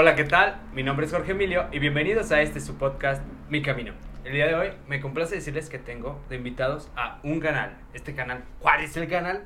[0.00, 0.60] Hola, ¿qué tal?
[0.72, 3.94] Mi nombre es Jorge Emilio y bienvenidos a este su podcast Mi Camino.
[4.24, 7.76] El día de hoy me complace decirles que tengo de invitados a un canal.
[7.92, 9.42] Este canal, ¿cuál es el canal?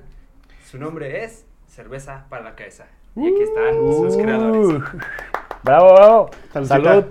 [0.67, 2.85] Su nombre es Cerveza para la Cabeza.
[3.17, 4.67] Y aquí están sus creadores.
[4.67, 4.83] Uh.
[5.62, 6.30] Bravo, bravo.
[6.53, 6.82] Saludcita.
[6.82, 7.05] Salud.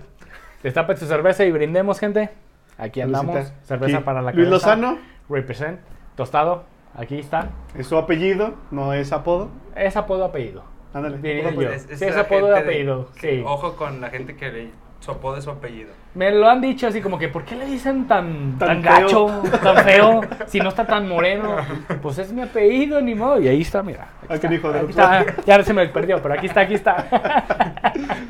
[0.62, 2.30] Destape su cerveza y brindemos, gente.
[2.78, 3.34] Aquí andamos.
[3.34, 3.66] Saludcita.
[3.66, 4.76] Cerveza Aquí, para la Luis cabeza.
[4.76, 5.00] Lozano,
[5.30, 5.80] Represent.
[6.16, 6.66] Tostado.
[6.94, 7.50] Aquí está.
[7.76, 9.50] es su apellido, no es apodo.
[9.76, 10.64] Es apodo apellido.
[10.94, 11.18] Ándale.
[11.18, 11.70] Bien, yo.
[11.96, 13.42] Sí, es apodo de apellido, sí.
[13.46, 14.70] Ojo con la gente que le
[15.02, 15.90] su apodo es su apellido.
[16.14, 19.84] Me lo han dicho así como que, ¿por qué le dicen tan, tan, gacho, tan
[19.84, 21.58] feo, si no está tan moreno?
[22.04, 23.42] Pues es mi apellido, ni modo.
[23.42, 24.10] Y ahí está, mira.
[24.30, 25.26] Ah, qué hijo de Aquí está.
[25.44, 27.08] Ya se me perdió, pero aquí está, aquí está.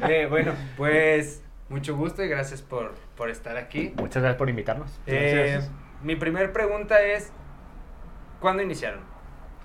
[0.07, 3.93] Eh, bueno, pues mucho gusto y gracias por, por estar aquí.
[3.97, 4.99] Muchas gracias por invitarnos.
[5.05, 5.71] Eh, Gracias.
[6.01, 7.31] mi primer pregunta es,
[8.39, 9.01] ¿cuándo iniciaron?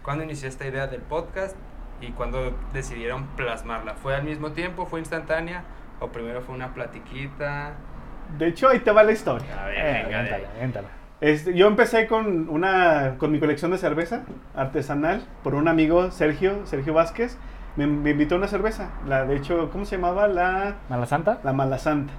[0.03, 1.57] ¿Cuándo inició esta idea del podcast
[2.01, 3.95] y cuándo decidieron plasmarla?
[3.95, 4.87] ¿Fue al mismo tiempo?
[4.87, 5.65] ¿Fue instantánea?
[6.01, 7.73] ¿O primero fue una platiquita?
[8.39, 9.63] De hecho, ahí te va la historia.
[9.63, 10.89] A ver, Eh, venga, véntala, véntala.
[11.21, 16.67] Este, yo empecé con una con mi colección de cerveza artesanal por un amigo, Sergio,
[16.67, 17.39] Sergio Vázquez.
[17.77, 18.91] Me, me invitó a una cerveza.
[19.07, 20.29] La, de hecho, ¿cómo se llamaba?
[20.29, 21.39] La, ¿Mala Santa?
[21.45, 22.13] la Mala Santa.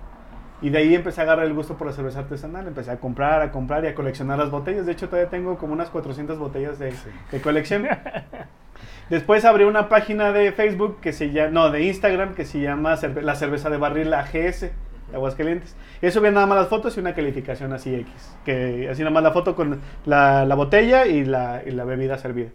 [0.61, 2.67] Y de ahí empecé a agarrar el gusto por la cerveza artesanal.
[2.67, 4.87] Empecé a comprar, a comprar y a coleccionar las botellas.
[4.87, 6.93] De hecho, todavía tengo como unas 400 botellas de,
[7.31, 7.87] de colección.
[9.09, 12.95] Después abrí una página de Facebook que se llama, no, de Instagram que se llama
[12.97, 14.71] Cerve- La Cerveza de Barril AGS, de
[15.13, 15.75] Aguascalientes.
[16.01, 18.37] Y eso nada más las fotos y una calificación así X.
[18.45, 22.17] Que así nada más la foto con la, la botella y la, y la bebida
[22.17, 22.49] servida.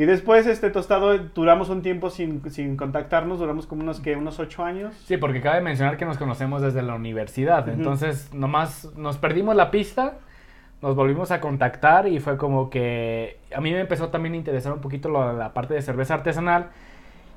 [0.00, 4.38] Y después, este tostado, duramos un tiempo sin, sin contactarnos, duramos como unos, que unos
[4.38, 4.94] 8 años.
[5.06, 7.62] Sí, porque cabe mencionar que nos conocemos desde la universidad.
[7.66, 7.70] Ujú.
[7.76, 10.18] Entonces, nomás nos perdimos la pista,
[10.82, 14.72] nos volvimos a contactar y fue como que a mí me empezó también a interesar
[14.72, 16.70] un poquito lo- la parte de cerveza artesanal.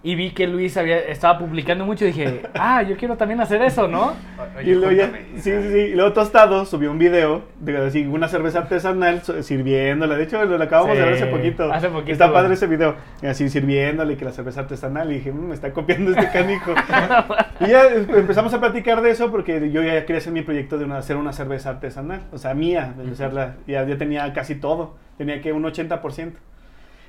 [0.04, 3.62] Y vi que Luis había, estaba publicando mucho y dije, ah, yo quiero también hacer
[3.62, 4.14] eso, ¿no?
[4.58, 5.78] Oye, Y luego, ya, sí, sí, sí.
[5.78, 10.16] Y luego Tostado subió un video de así, una cerveza artesanal sirviéndola.
[10.16, 11.72] De hecho, lo acabamos de ver hace poquito.
[11.72, 12.12] hace poquito.
[12.14, 12.96] Está padre ese video.
[13.22, 15.12] Y Así sirviéndole que la cerveza artesanal.
[15.12, 16.74] Y dije, "Mm, me está copiando este canijo.
[17.60, 20.80] y ya eh, empezamos a platicar de eso porque yo ya quería hacer mi proyecto
[20.80, 22.22] de una- hacer una cerveza artesanal.
[22.32, 22.96] O sea, mía.
[22.98, 23.58] de hacerla.
[23.68, 24.96] ya, ya tenía casi todo.
[25.20, 26.34] Tenía que un 80%.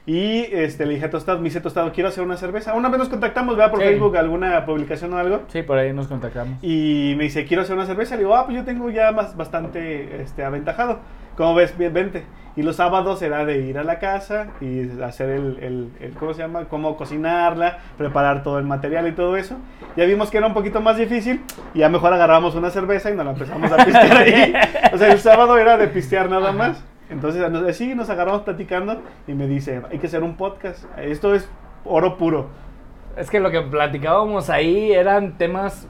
[0.04, 2.74] Y este, le dije a Tostado, me dice Tostado, quiero hacer una cerveza.
[2.74, 3.70] Una vez nos contactamos, ¿verdad?
[3.70, 3.86] Por Sí.
[3.86, 5.42] Facebook, alguna publicación o algo.
[5.48, 6.58] Sí, por ahí nos contactamos.
[6.62, 8.16] Y me dice, quiero hacer una cerveza.
[8.16, 10.98] Le digo, ah, pues yo tengo ya más, bastante este, aventajado.
[11.36, 11.78] ¿Cómo ves?
[11.78, 12.24] Bien, vente.
[12.56, 16.34] Y los sábados era de ir a la casa y hacer el, el, el- ¿cómo
[16.34, 16.64] se llama?
[16.66, 19.56] Cómo cocinarla, preparar todo el material y todo eso.
[19.96, 21.40] Ya vimos que era un poquito más difícil
[21.74, 24.52] y ya mejor agarramos una cerveza y nos la empezamos a pistear ahí.
[24.92, 26.84] O sea, el sábado era de pistear nada más.
[27.12, 30.84] Entonces, nos- así nos agarramos platicando y me dice, hay que hacer un podcast.
[30.98, 31.48] Esto es
[31.84, 32.48] oro puro.
[33.16, 35.86] Es que lo que platicábamos ahí eran temas,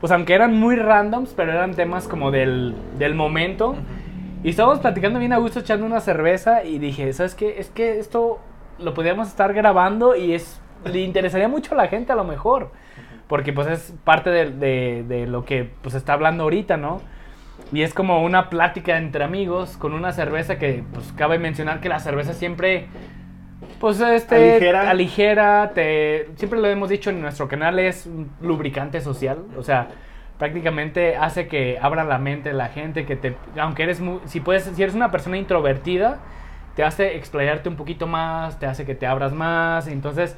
[0.00, 3.74] pues aunque eran muy randoms, pero eran temas como del, del momento.
[4.44, 7.58] Y estábamos platicando bien a gusto, echando una cerveza y dije, ¿sabes qué?
[7.58, 8.38] Es que esto
[8.78, 12.70] lo podríamos estar grabando y es le interesaría mucho a la gente a lo mejor.
[13.28, 17.00] Porque pues es parte de, de- de lo que pues está hablando ahorita, ¿no?
[17.72, 21.88] Y es como una plática entre amigos con una cerveza que pues cabe mencionar que
[21.88, 22.88] la cerveza siempre
[23.78, 24.90] pues este Aligera.
[24.90, 29.88] aligera, te siempre lo hemos dicho en nuestro canal es un lubricante social, o sea,
[30.38, 34.64] prácticamente hace que abra la mente la gente, que te aunque eres muy, si puedes
[34.64, 36.18] si eres una persona introvertida,
[36.74, 40.36] te hace explayarte un poquito más, te hace que te abras más, entonces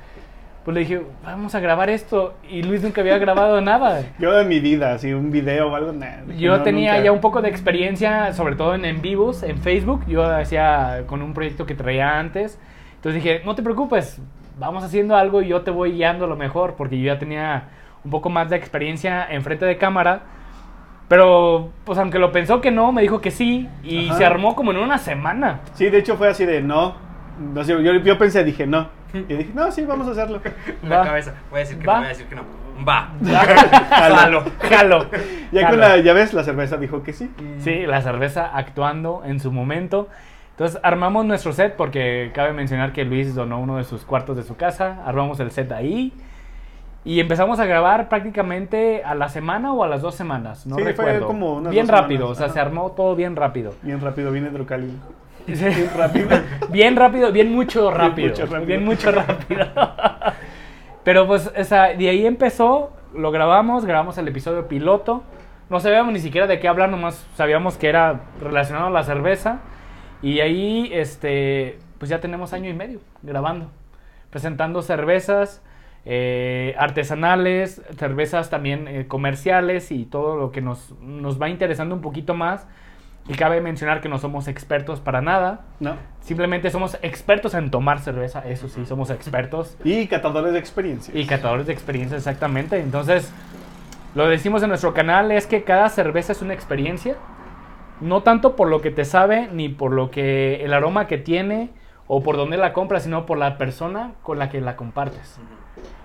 [0.64, 4.02] pues le dije, vamos a grabar esto y Luis nunca había grabado nada.
[4.18, 7.04] Yo en mi vida, así un video o algo, nah, Yo no, tenía nunca.
[7.04, 10.04] ya un poco de experiencia, sobre todo en en vivos, en Facebook.
[10.06, 12.58] Yo hacía con un proyecto que traía antes.
[12.96, 14.20] Entonces dije, no te preocupes,
[14.58, 17.64] vamos haciendo algo y yo te voy guiando lo mejor, porque yo ya tenía
[18.04, 20.22] un poco más de experiencia en frente de cámara.
[21.08, 24.18] Pero, pues aunque lo pensó que no, me dijo que sí y Ajá.
[24.18, 25.60] se armó como en una semana.
[25.74, 26.94] Sí, de hecho fue así de no.
[27.38, 28.88] no yo, yo pensé, dije no.
[29.28, 30.40] Y dije, no, sí, vamos a hacerlo.
[30.82, 31.04] La Va.
[31.04, 31.34] cabeza.
[31.50, 31.92] Voy a decir que Va.
[31.94, 32.42] no, voy a decir que no.
[32.88, 33.10] Va.
[33.90, 35.06] Jalo, jalo.
[35.52, 37.30] Ya con la, ya ves, la cerveza dijo que sí.
[37.58, 40.08] Sí, la cerveza actuando en su momento.
[40.52, 44.42] Entonces armamos nuestro set porque cabe mencionar que Luis donó uno de sus cuartos de
[44.42, 44.98] su casa.
[45.06, 46.12] Armamos el set ahí.
[47.04, 50.66] Y empezamos a grabar prácticamente a la semana o a las dos semanas.
[50.66, 51.26] No Sí, fue recuerdo.
[51.26, 52.54] como unas bien dos rápido, semanas, o sea, ajá.
[52.54, 53.74] se armó todo bien rápido.
[53.82, 54.94] Bien rápido, bien hidrocálido.
[55.46, 56.28] Bien rápido.
[56.68, 58.28] Bien rápido, bien mucho rápido.
[58.28, 58.66] mucho rápido.
[58.66, 59.66] Bien mucho rápido.
[61.04, 65.24] Pero pues, o sea, de ahí empezó, lo grabamos, grabamos el episodio piloto.
[65.68, 69.60] No sabíamos ni siquiera de qué hablar, nomás sabíamos que era relacionado a la cerveza.
[70.22, 73.70] Y ahí, este, pues ya tenemos año y medio grabando,
[74.30, 75.62] presentando cervezas.
[76.04, 82.00] eh, artesanales, cervezas también eh, comerciales y todo lo que nos, nos va interesando un
[82.00, 82.66] poquito más.
[83.28, 85.60] Y cabe mencionar que no somos expertos para nada.
[85.78, 85.96] No.
[86.20, 89.76] Simplemente somos expertos en tomar cerveza, eso sí, somos expertos.
[89.84, 91.16] Y catadores de experiencia.
[91.18, 92.80] Y catadores de experiencia, exactamente.
[92.80, 93.32] Entonces,
[94.14, 97.16] lo decimos en nuestro canal, es que cada cerveza es una experiencia.
[98.00, 101.70] No tanto por lo que te sabe, ni por lo que el aroma que tiene,
[102.08, 105.38] o por dónde la compras, sino por la persona con la que la compartes.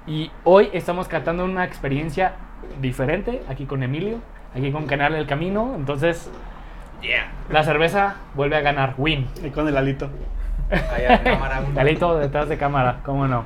[0.06, 2.36] Y hoy estamos catando una experiencia
[2.82, 4.20] diferente, aquí con Emilio,
[4.56, 5.74] aquí con Canal El Camino.
[5.76, 6.30] Entonces,
[7.02, 7.32] Yeah.
[7.50, 9.28] la cerveza vuelve a ganar, win.
[9.44, 10.10] Y con el alito.
[10.70, 11.76] Allá, cámara uno.
[11.76, 13.46] Galito detrás de cámara, ¿cómo no?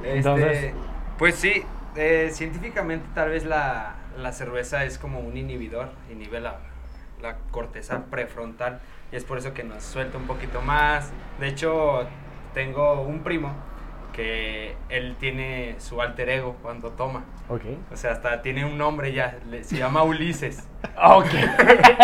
[0.00, 0.72] Este, Entonces-
[1.18, 1.64] pues sí,
[1.96, 6.58] eh, científicamente tal vez la, la cerveza es como un inhibidor, inhibe la,
[7.20, 8.80] la corteza prefrontal
[9.12, 11.10] y es por eso que nos suelta un poquito más.
[11.40, 12.06] De hecho,
[12.54, 13.52] tengo un primo
[14.12, 17.24] que él tiene su alter ego cuando toma.
[17.48, 17.62] Ok.
[17.92, 20.66] O sea, hasta tiene un nombre ya, le- se llama Ulises.
[21.02, 21.26] Ok.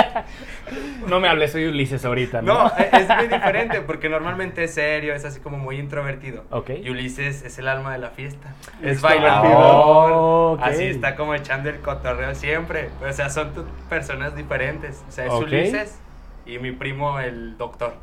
[1.06, 2.64] no me hables, soy Ulises ahorita, ¿no?
[2.64, 6.44] No, e- es muy diferente porque normalmente es serio, es así como muy introvertido.
[6.50, 6.70] Ok.
[6.82, 8.54] Y Ulises es el alma de la fiesta.
[8.82, 10.56] Es bailador.
[10.58, 10.60] Ok.
[10.62, 12.90] Así está como echando el cotorreo siempre.
[13.06, 13.50] O sea, son
[13.88, 15.02] personas diferentes.
[15.08, 15.32] O sea, es.
[15.32, 15.98] Ulises
[16.46, 17.94] y mi primo el doctor.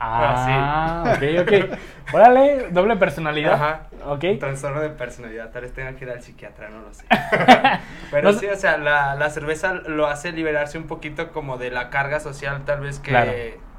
[0.00, 1.78] Ah, ok, ok.
[2.14, 3.54] Órale, doble personalidad.
[3.54, 3.80] Ajá.
[4.06, 4.24] Ok.
[4.24, 5.50] Un trastorno de personalidad.
[5.50, 7.04] Tal vez tenga que ir al psiquiatra, no lo sé.
[8.10, 11.70] Pero No sí, o sea, la, la cerveza lo hace liberarse un poquito como de
[11.70, 13.32] la carga social, tal vez que, Claro.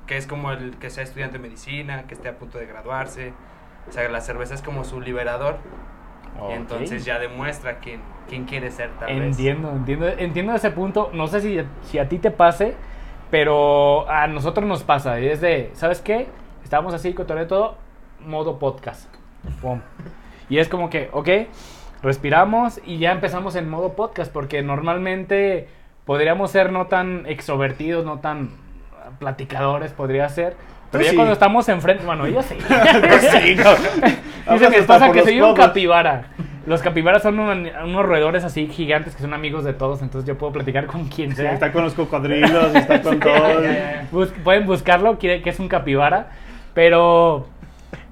[0.06, 3.34] que es como el que sea estudiante de medicina, que esté a punto de graduarse.
[3.88, 5.58] O sea, la cerveza es como su liberador.
[6.40, 6.50] Ok.
[6.50, 9.38] Y entonces ya demuestra quién, quién quiere ser, tal vez.
[9.38, 11.10] Entiendo, entiendo, entiendo ese punto.
[11.14, 12.76] No sé si, si a ti te pase,
[13.30, 15.20] pero a nosotros nos pasa.
[15.20, 16.28] y Es de, ¿sabes qué?
[16.64, 17.78] Estábamos así, cotorreo todo,
[18.20, 19.14] modo podcast.
[19.62, 19.82] Pum.
[20.50, 21.30] Y es como que, ok,
[22.02, 25.68] respiramos y ya empezamos en modo podcast, porque normalmente
[26.06, 28.52] podríamos ser no tan extrovertidos, no tan
[29.20, 30.56] platicadores, podría ser.
[30.92, 31.16] Pero Tú ya sí.
[31.16, 32.56] cuando estamos enfrente, bueno, yo sí.
[32.58, 33.72] Yo sí, no.
[34.54, 36.28] Dice mi esposa que los soy un capibara.
[36.66, 40.38] Los capibaras son un- unos roedores así gigantes que son amigos de todos, entonces yo
[40.38, 41.54] puedo platicar con quien Sí, sea.
[41.54, 43.62] está con los cocodrilos, está con todo.
[44.12, 46.32] Bus- pueden buscarlo, quiere que es un capibara,
[46.74, 47.48] pero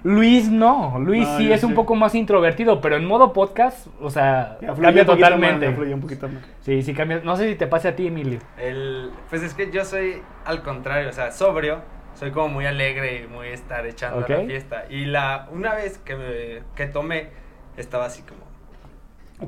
[0.04, 1.76] Luis no, Luis No, sí es un sí.
[1.76, 5.66] poco más introvertido, pero en modo podcast, o sea, Ya cambia un totalmente.
[5.66, 6.44] más, ya fluye un poquito más.
[6.62, 7.22] Sí, sí cambia.
[7.24, 8.40] No sé si te pase a ti, Emilio.
[8.58, 11.80] El, pues es que yo soy al contrario, o sea, sobrio,
[12.16, 14.30] soy como muy alegre y muy estar echando Ok.
[14.32, 14.86] a la fiesta.
[14.90, 17.30] Y la una vez que, me- que tomé,
[17.78, 18.44] estaba así como...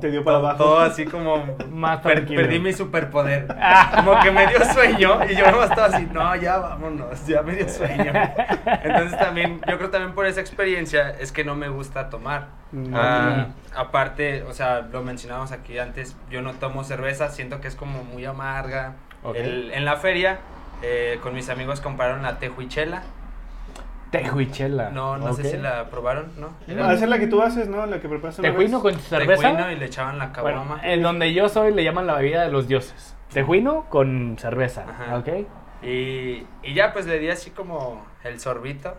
[0.00, 0.64] Te dio para todo, abajo.
[0.64, 1.56] todo así como...
[1.72, 3.46] Más per- perdí mi superpoder.
[3.94, 7.54] Como que me dio sueño y yo no estaba así, no, ya vámonos, ya me
[7.54, 8.12] dio sueño.
[8.82, 12.48] Entonces también, yo creo también por esa experiencia es que no me gusta tomar.
[12.72, 12.94] Mm.
[12.94, 17.74] Ah, aparte, o sea, lo mencionábamos aquí antes, yo no tomo cerveza, siento que es
[17.74, 18.92] como muy amarga.
[19.22, 19.36] Ok.
[19.36, 20.38] El- en la feria,
[20.82, 23.02] eh, con mis amigos compraron la tejuichela.
[24.10, 24.88] Tejuichela.
[24.90, 26.48] No, no sé si la probaron, ¿no?
[26.82, 27.84] Ah, esa es la que tú haces, ¿no?
[27.84, 28.94] La que preparas una Tejuino vez.
[28.94, 29.42] con cerveza.
[29.42, 30.80] Tejuino y le echaban la Bueno, caguama.
[30.82, 33.14] en donde yo soy le llaman la bebida de los dioses.
[33.32, 34.86] Tejuino con cerveza.
[34.88, 35.18] Ajá.
[35.18, 35.28] ¿Ok?
[35.82, 38.96] Y, y ya pues le di así como el sorbito.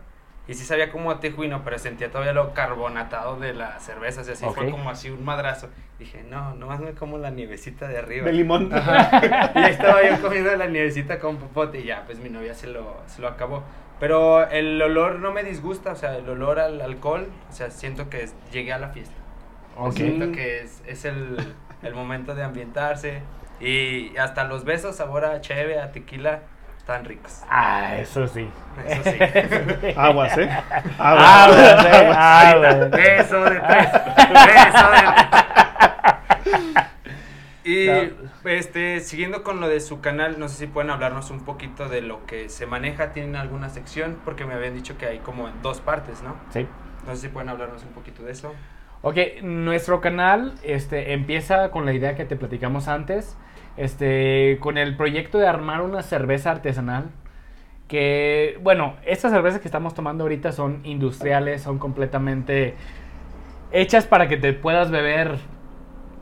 [0.49, 4.21] Y sí sabía como a tejuino, pero sentía todavía lo carbonatado de la cerveza.
[4.21, 4.71] O sea, sí fue Ok.
[4.71, 5.69] como así un madrazo.
[5.99, 8.25] Dije, no, nomás me como la nievecita de arriba.
[8.25, 8.73] De limón.
[8.73, 9.21] Ajá.
[9.55, 12.67] Y ahí estaba yo comiendo la nievecita con popote y ya, pues mi novia se
[12.67, 13.63] lo, se lo acabó.
[13.99, 18.09] Pero el olor no me disgusta, o sea, el olor al alcohol, o sea, siento
[18.09, 19.13] que es- llegué a la fiesta.
[19.77, 19.93] Ok.
[19.93, 21.37] Siento que es, es el,
[21.83, 23.21] el momento de ambientarse.
[23.59, 26.39] Y hasta los besos, sabor a cheve, a tequila,
[26.89, 27.43] están ricos.
[27.47, 28.49] Ah, eso sí.
[28.87, 29.17] Eso sí.
[29.95, 30.49] Aguas, ¿eh?
[30.97, 32.89] Aguas.
[32.89, 33.91] Beso de tres.
[34.33, 36.55] Beso de tres.
[37.63, 37.87] Y
[38.47, 42.01] este, siguiendo con lo de su canal, no sé si pueden hablarnos un poquito de
[42.01, 43.11] lo que se maneja.
[43.11, 44.17] ¿Tienen alguna sección?
[44.25, 46.35] Porque me habían dicho que hay como en dos partes, ¿no?
[46.51, 46.65] Sí.
[47.05, 48.55] No sé si pueden hablarnos un poquito de eso.
[49.03, 53.37] Ok, nuestro canal este, empieza con la idea que te platicamos antes,
[53.79, 57.05] este, con el proyecto de armar una cerveza artesanal.
[57.87, 62.75] Que, bueno, estas cervezas que estamos tomando ahorita son industriales, son completamente
[63.71, 65.37] hechas para que te puedas beber.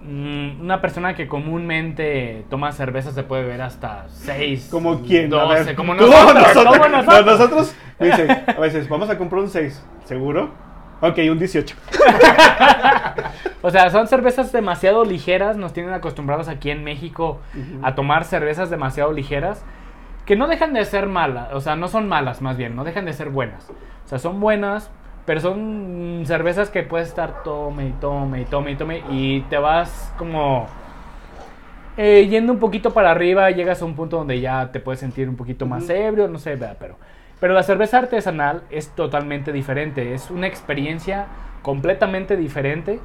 [0.03, 4.69] mm, Una persona que comúnmente toma cerveza se puede beber hasta 6.
[4.71, 5.33] ¿Como quién?
[5.33, 5.75] A 12, ver.
[5.75, 6.33] como nosotros.
[6.35, 7.25] nosotros.
[7.25, 10.51] nosotros, dice, a veces, vamos a comprar un 6, ¿seguro?
[11.01, 11.75] Ok, un 18.
[13.63, 17.39] O sea, son cervezas demasiado ligeras, nos tienen acostumbrados aquí en México
[17.81, 19.65] a tomar cervezas demasiado ligeras,
[20.25, 23.05] que no dejan de ser malas, o sea, no son malas más bien, no dejan
[23.05, 23.69] de ser buenas.
[24.05, 24.91] O sea, son buenas,
[25.25, 29.57] pero son cervezas que puedes estar tome y tome y tome y tome y te
[29.57, 30.67] vas como
[31.97, 35.27] eh, yendo un poquito para arriba, llegas a un punto donde ya te puedes sentir
[35.27, 36.95] un poquito más ebrio, no sé, pero,
[37.39, 41.27] pero la cerveza artesanal es totalmente diferente, es una experiencia
[41.61, 42.99] completamente diferente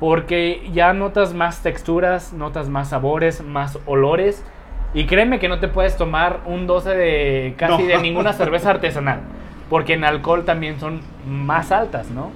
[0.00, 4.44] porque ya notas más texturas, notas más sabores, más olores
[4.94, 7.88] y créeme que no te puedes tomar un 12 de casi No.
[7.88, 9.20] de ninguna cerveza artesanal
[9.68, 12.30] porque en alcohol también son más altas, ¿no?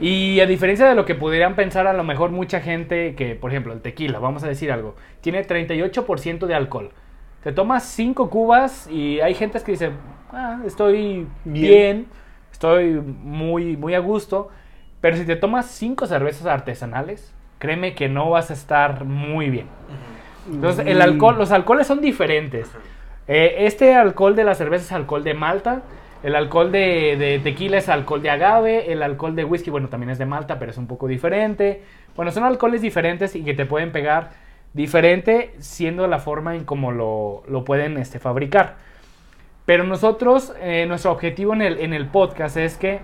[0.00, 3.50] Y a diferencia de lo que pudieran pensar a lo mejor mucha gente que, por
[3.50, 6.90] ejemplo, el tequila, vamos a decir algo, tiene 38% de alcohol.
[7.42, 9.90] Te tomas 5 cubas y hay gente que dice,
[10.32, 11.62] ah, estoy bien.
[11.62, 12.06] Bien.
[12.52, 14.48] estoy muy, muy a gusto.
[15.00, 19.66] Pero si te tomas 5 cervezas artesanales, créeme que no vas a estar muy bien.
[20.50, 22.70] Entonces, el alcohol, los alcoholes son diferentes.
[23.28, 25.82] Eh, este alcohol de la cerveza es alcohol de malta.
[26.22, 28.92] El alcohol de, de tequila es alcohol de agave.
[28.92, 31.82] El alcohol de whisky, bueno, también es de malta, pero es un poco diferente.
[32.14, 34.30] Bueno, son alcoholes diferentes y que te pueden pegar
[34.74, 38.76] diferente siendo la forma en cómo lo, lo pueden este, fabricar.
[39.66, 43.00] Pero nosotros, eh, nuestro objetivo en el, en el podcast es que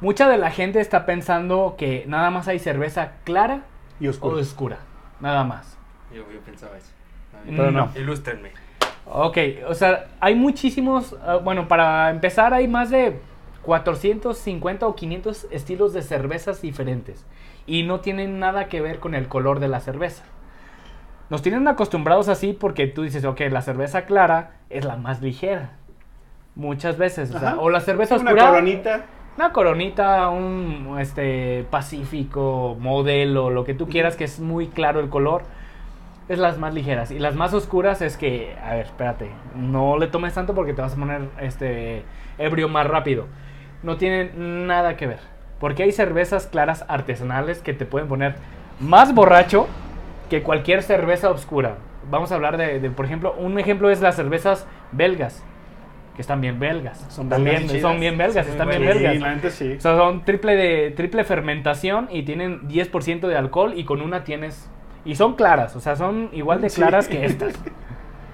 [0.00, 3.62] mucha de la gente está pensando que nada más hay cerveza clara
[4.00, 4.36] Y o oscuro.
[4.38, 4.78] oscura.
[5.20, 5.76] Nada más.
[6.12, 6.90] Yo, yo pensaba eso.
[7.46, 7.90] Pero no.
[7.94, 8.50] Ilústrenme.
[9.06, 9.38] Ok,
[9.68, 13.20] o sea, hay muchísimos, ah, bueno, para empezar hay más de
[13.62, 17.24] 450 o 500 estilos de cervezas diferentes
[17.66, 20.24] y no tienen nada que ver con el color de la cerveza.
[21.30, 25.70] Nos tienen acostumbrados así porque tú dices, ok, la cerveza clara es la más ligera.
[26.54, 27.60] Muchas veces, o, sea, Ajá.
[27.60, 28.48] o la cerveza Una oscura.
[28.50, 29.00] coronita.
[29.36, 35.08] Una coronita, un este pacífico, modelo, lo que tú quieras, que es muy claro el
[35.08, 35.42] color,
[36.28, 37.10] es las más ligeras.
[37.10, 40.82] Y las más oscuras es que, a ver, espérate, no le tomes tanto porque te
[40.82, 42.04] vas a poner este
[42.38, 43.26] ebrio más rápido.
[43.82, 45.20] No tienen nada que ver.
[45.58, 48.36] Porque hay cervezas claras artesanales que te pueden poner
[48.78, 49.66] más borracho
[50.34, 51.76] que cualquier cerveza oscura.
[52.10, 55.44] Vamos a hablar de, de, por ejemplo, un ejemplo es las cervezas belgas,
[56.16, 57.06] que están bien belgas.
[57.08, 59.40] Son también belgas son bien belgas, están bien belgas.
[59.42, 59.74] Sí, sí.
[59.78, 64.24] O sea, son triple de triple fermentación y tienen 10% de alcohol y con una
[64.24, 64.68] tienes
[65.04, 67.54] y son claras, o sea, son igual de claras que estas.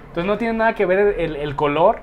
[0.07, 1.99] Entonces no tiene nada que ver el, el color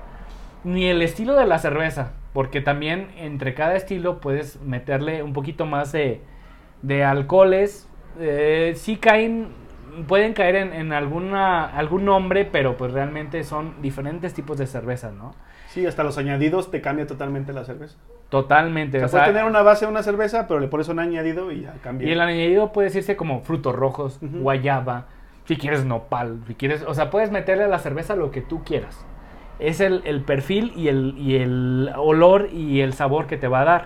[0.63, 5.65] ni el estilo de la cerveza, porque también entre cada estilo puedes meterle un poquito
[5.65, 6.21] más de,
[6.83, 7.89] de alcoholes.
[8.19, 9.49] Eh, sí caen,
[10.07, 15.13] pueden caer en, en alguna, algún nombre, pero pues realmente son diferentes tipos de cervezas,
[15.13, 15.33] ¿no?
[15.67, 17.97] Sí, hasta los añadidos te cambia totalmente la cerveza.
[18.29, 18.97] Totalmente.
[18.97, 20.99] O sea, o sea, puedes tener una base de una cerveza, pero le pones un
[20.99, 22.07] añadido y ya cambia.
[22.07, 25.07] Y el añadido puede decirse como frutos rojos, guayaba,
[25.45, 28.63] si quieres nopal, si quieres, o sea, puedes meterle a la cerveza lo que tú
[28.63, 29.03] quieras.
[29.57, 33.61] Es el, el perfil y el, y el olor y el sabor que te va
[33.61, 33.85] a dar.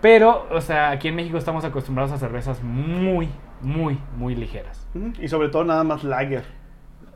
[0.00, 3.30] Pero, o sea, aquí en México estamos acostumbrados a cervezas muy,
[3.66, 4.86] muy, muy ligeras.
[5.20, 6.44] Y sobre todo nada más lager.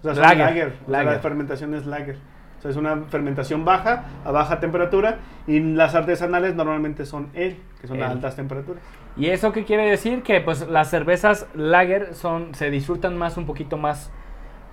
[0.03, 0.67] O sea, Lager, lager.
[0.67, 1.13] O sea, lager.
[1.13, 2.17] la fermentación es lager.
[2.59, 5.19] O sea, es una fermentación baja, a baja temperatura.
[5.47, 8.15] Y las artesanales normalmente son ale, que son a Ale.
[8.15, 8.83] altas temperaturas.
[9.17, 10.23] ¿Y eso qué quiere decir?
[10.25, 14.11] Que pues las cervezas lager son, se disfrutan más, un poquito más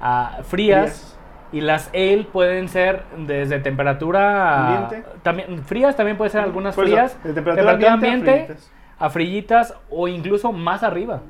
[0.01, 0.89] ah, frías.
[0.89, 1.13] Frías.
[1.53, 5.09] Y las ale pueden ser desde temperatura Ambiente.
[5.23, 8.71] también frías, también pueden ser algunas Por eso, frías, de temperatura ambiente a fríitas.
[8.99, 11.21] a frillitas o incluso más arriba.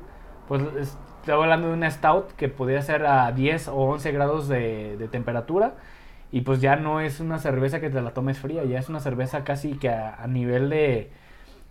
[0.48, 4.48] Pues es- estoy hablando de una stout que podría ser a 10 o 11 grados
[4.48, 5.74] de, de temperatura
[6.32, 9.00] y pues ya no es una cerveza que te la tomes fría, ya es una
[9.00, 11.10] cerveza casi que a, a nivel de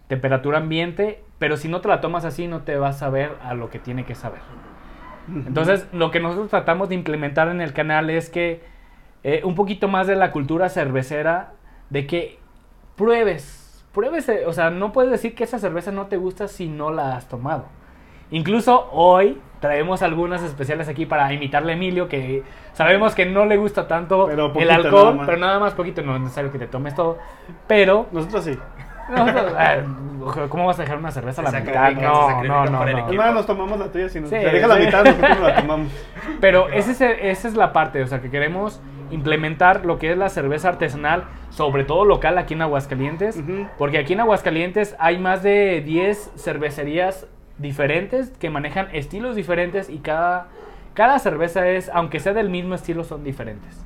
[0.08, 3.54] temperatura ambiente, pero si no te la tomas así no te vas a ver a
[3.56, 4.42] lo que tiene que saber.
[5.46, 8.62] Entonces, lo que nosotros tratamos de implementar en el canal es que
[9.24, 11.54] eh, un poquito más de la cultura cervecera,
[11.90, 12.40] de que
[12.96, 16.68] pruebes, pruebes, eh, o sea, no puedes decir que esa cerveza no te gusta si
[16.70, 17.66] no la has tomado.
[18.32, 22.44] Incluso hoy traemos algunas especiales aquí para imitarle a Emilio, que
[22.74, 26.16] sabemos que no le gusta tanto Pero el nada alcohol, pero nada más poquito, no
[26.16, 27.18] es necesario que te tomes todo,
[27.68, 28.06] pero...
[28.12, 28.58] Nosotros sí.
[29.10, 29.84] nosotros, eh,
[30.50, 31.92] ¿Cómo vas a dejar una cerveza a la mitad?
[31.94, 33.32] No, no, no, no.
[33.34, 34.10] nos tomamos la tuya.
[34.10, 35.88] Si nos Sí, deja la mitad, nosotros nos la tomamos.
[36.42, 40.12] Pero ese es el- esa es la parte, o sea, que queremos implementar lo que
[40.12, 43.42] es la cerveza artesanal, sobre todo local aquí en Aguascalientes,
[43.78, 47.26] porque aquí en Aguascalientes hay más de 10 cervecerías
[47.60, 50.48] diferentes que manejan estilos diferentes y cada,
[50.94, 53.84] cada cerveza es, aunque sea del mismo estilo, son diferentes.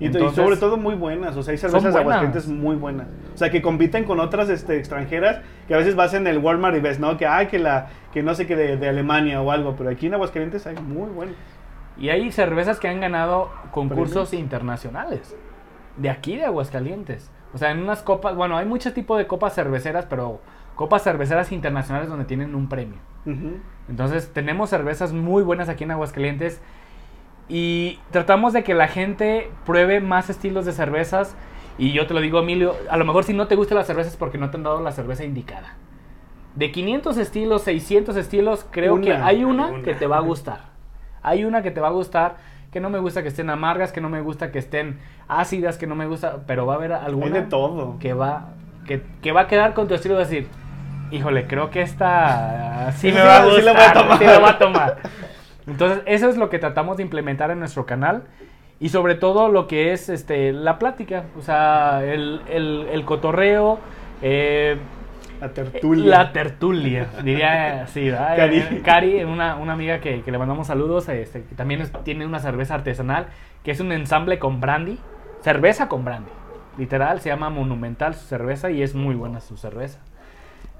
[0.00, 2.00] Y, y Entonces- sobre todo muy buenas, o sea, hay cervezas de.
[2.00, 3.08] Aguascalientes muy buenas.
[3.34, 6.76] O sea, que compiten con otras este, extranjeras que a veces vas en el Walmart
[6.76, 7.16] y ves, ¿no?
[7.16, 10.06] Que, ay, que, la, que no sé qué de, de Alemania o algo, pero aquí
[10.06, 11.34] en Aguascalientes hay muy buenas.
[11.98, 14.44] Y hay cervezas que han ganado concursos Premios.
[14.44, 15.36] internacionales,
[15.96, 17.32] de aquí de Aguascalientes.
[17.52, 20.40] O sea, en unas copas, bueno, hay muchos tipos de copas cerveceras, pero
[20.78, 22.98] copas cerveceras internacionales donde tienen un premio.
[23.88, 26.62] Entonces, tenemos cervezas muy buenas aquí en Aguascalientes
[27.48, 31.34] y tratamos de que la gente pruebe más estilos de cervezas.
[31.78, 34.08] Y yo te lo digo, Emilio, a lo mejor si no te gusta la cerveza
[34.08, 35.74] es porque no te han dado la cerveza indicada.
[36.54, 39.04] De 500 estilos, 600 estilos, creo Una.
[39.04, 39.82] que hay una, Una.
[39.82, 40.60] que te va a gustar.
[41.22, 42.36] Hay una que te va a gustar,
[42.70, 45.88] que no me gusta que estén amargas, que no me gusta que estén ácidas, que
[45.88, 47.96] no me gusta, pero va a haber alguna Hay de todo.
[47.98, 48.50] que va
[48.86, 50.46] que, que va a quedar con tu estilo de decir,
[51.10, 54.18] híjole, creo que esta sí me Sí, va a sí gustar, la voy a tomar.
[54.18, 54.96] sí la voy a tomar.
[55.66, 58.22] Entonces, eso es lo que tratamos de implementar en nuestro canal
[58.80, 63.78] y sobre todo lo que es este la plática, o sea, el, el- el cotorreo,
[64.22, 64.78] eh,
[65.40, 66.06] La tertulia.
[66.18, 68.36] la tertulia, diría así, ¿verdad?
[68.36, 68.58] Cari.
[68.58, 72.24] Eh, Cari, una, una amiga que, que le mandamos saludos, este, que también es- tiene
[72.24, 73.26] una cerveza artesanal,
[73.62, 74.98] que es un ensamble con brandy,
[75.42, 76.30] cerveza con brandy.
[76.78, 79.98] Literal, se llama Monumental su cerveza y es muy buena su cerveza.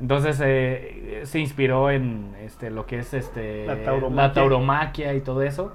[0.00, 4.22] Entonces eh, se inspiró en este, lo que es este, La tauromaquia.
[4.28, 5.72] la tauromaquia y todo eso.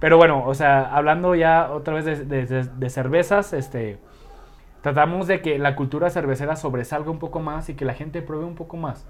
[0.00, 3.98] Pero bueno, o sea, hablando ya otra vez de, de- de- de cervezas, este,
[4.80, 8.44] tratamos de que la cultura cervecera sobresalga un poco más y que la gente pruebe
[8.44, 9.06] un poco más.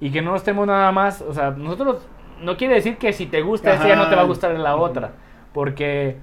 [0.00, 2.06] Y que no estemos nada más, o sea, nosotros
[2.42, 4.76] no quiere decir que si te gusta esa ya no te va a gustar la
[4.76, 5.12] otra.
[5.52, 6.18] Porque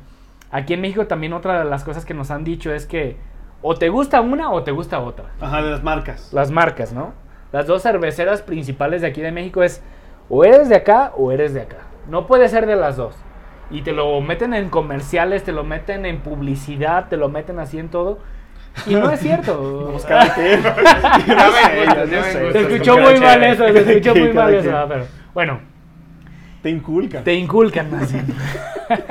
[0.51, 3.17] aquí en México también otra de las cosas que nos han dicho es que
[3.61, 5.25] o te gusta una o te gusta otra.
[5.41, 6.31] Ajá, de las marcas.
[6.31, 7.13] Las marcas, ¿no?
[7.55, 9.81] Las dos cerveceras principales de aquí de México es
[10.27, 11.77] o eres de acá o eres de acá.
[12.09, 13.15] No puede ser de las dos.
[13.71, 17.79] Y te lo meten en comerciales, te lo meten en publicidad, te lo meten así
[17.79, 18.19] en todo.
[18.85, 19.97] Y no es cierto.
[19.99, 20.59] Sé.
[22.51, 24.75] Se escuchó muy mal eso, se escuchó muy mal eso.
[24.77, 25.61] ah, Pero bueno,
[26.61, 27.23] Te inculcan.
[27.23, 28.35] te inculcan bien.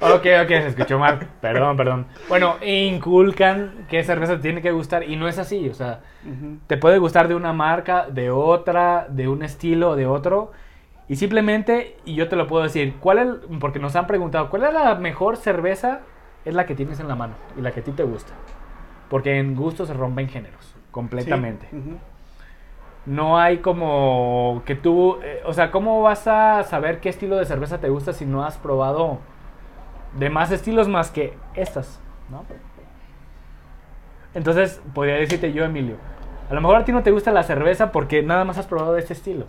[0.00, 1.28] ok, ok, se escuchó mal.
[1.40, 2.06] Perdón, perdón.
[2.28, 5.68] Bueno, inculcan qué cerveza te tiene que gustar y no es así.
[5.68, 6.00] O sea,
[6.66, 10.52] te puede gustar de una marca, de otra, de un estilo, de otro.
[11.08, 13.28] Y simplemente, y yo te lo puedo decir, ¿cuál es,
[13.60, 16.00] porque nos han preguntado, ¿cuál es la mejor cerveza?
[16.44, 18.32] Es la que tienes en la mano y la que a ti te gusta.
[19.08, 21.66] Porque en gusto se rompen géneros, completamente.
[21.70, 21.96] Sí.
[23.06, 27.46] No hay como que tú, eh, o sea, ¿cómo vas a saber qué estilo de
[27.46, 29.18] cerveza te gusta si no has probado
[30.14, 32.44] de más estilos más que estas, ¿no?
[34.34, 35.96] Entonces, podría decirte yo, Emilio,
[36.50, 38.94] a lo mejor a ti no te gusta la cerveza porque nada más has probado
[38.94, 39.46] de este estilo.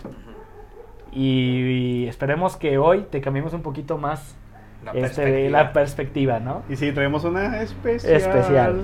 [1.11, 4.35] Y, y esperemos que hoy te cambiemos un poquito más
[4.83, 5.49] La este, perspectiva.
[5.49, 6.63] la perspectiva, ¿no?
[6.69, 8.13] Y sí, traemos una especial.
[8.15, 8.81] Especial.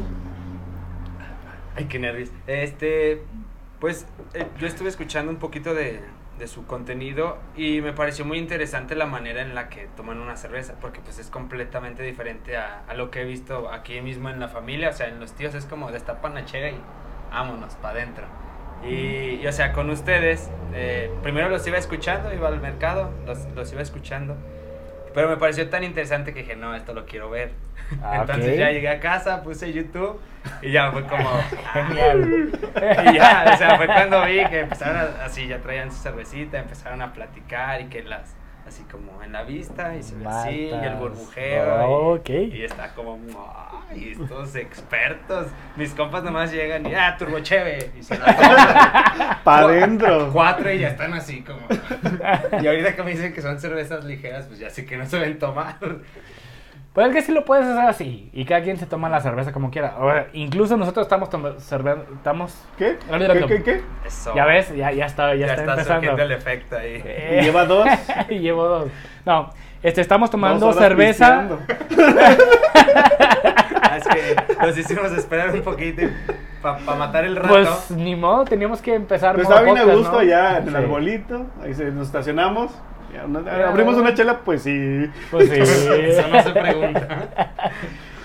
[1.75, 2.31] Ay, qué nervios.
[2.47, 3.21] Este,
[3.79, 5.99] pues eh, yo estuve escuchando un poquito de,
[6.37, 10.35] de su contenido y me pareció muy interesante la manera en la que toman una
[10.35, 14.39] cerveza, porque pues es completamente diferente a, a lo que he visto aquí mismo en
[14.39, 16.79] la familia, o sea, en los tíos es como destapan la chega y
[17.31, 18.25] vámonos para adentro.
[18.83, 23.45] Y, y, o sea, con ustedes, eh, primero los iba escuchando, iba al mercado, los,
[23.55, 24.35] los iba escuchando,
[25.15, 27.51] pero me pareció tan interesante que dije, no, esto lo quiero ver.
[28.03, 30.19] Ah, Entonces ya llegué a casa, puse YouTube
[30.61, 31.29] y ya fue como...
[31.73, 32.49] Genial.
[33.11, 36.59] Y ya, o sea, fue cuando vi que empezaron a- así, ya traían su cervecita,
[36.59, 38.35] empezaron a platicar y que las,
[38.67, 41.81] así como en la vista y se ve así, y el burbujeo.
[41.81, 42.29] y- Ok.
[42.29, 43.19] Y, está como,
[43.89, 45.47] ay, estos expertos.
[45.75, 47.91] Mis compas nomás llegan y, ah, turbocheve.
[47.97, 49.37] Y se la toman.
[49.43, 50.29] Pa' Cu- adentro.
[50.33, 51.59] Cuatro y ya están así como.
[52.61, 55.19] Y ahorita que me dicen que son cervezas ligeras, pues ya sé que no se
[55.19, 55.77] ven tomar.
[56.95, 58.29] Pues es que sí lo puedes hacer así.
[58.31, 59.95] Y cada quien se toma la cerveza como quiera.
[59.97, 61.99] Ahora, incluso nosotros estamos tomando cerveza.
[62.15, 62.57] Estamos.
[62.77, 62.97] ¿Qué?
[62.97, 63.81] ¿Qué, qué, qué?
[64.05, 64.33] Eso.
[64.33, 66.23] Ya ves, ya, ya está, ya, Ya, está, está empezando.
[66.23, 67.01] el efecto ahí.
[67.03, 67.85] Eh, Y lleva dos.
[68.29, 68.89] y llevo dos.
[69.25, 69.49] No,
[69.83, 71.47] este, estamos tomando cerveza.
[73.87, 76.01] Ah, es que nos hicimos esperar un poquito
[76.61, 77.47] para matar el rato.
[77.49, 79.35] Pues ni modo, teníamos que empezar.
[79.35, 80.23] Pero modo estaba bien a gusto ¿no?
[80.23, 80.75] ya en el Sí.
[80.77, 81.45] arbolito.
[81.63, 82.71] Ahí se, nos estacionamos.
[83.19, 85.09] Abrimos una chela, pues sí.
[85.31, 85.59] Pues sí.
[85.59, 87.07] Eso no se pregunta.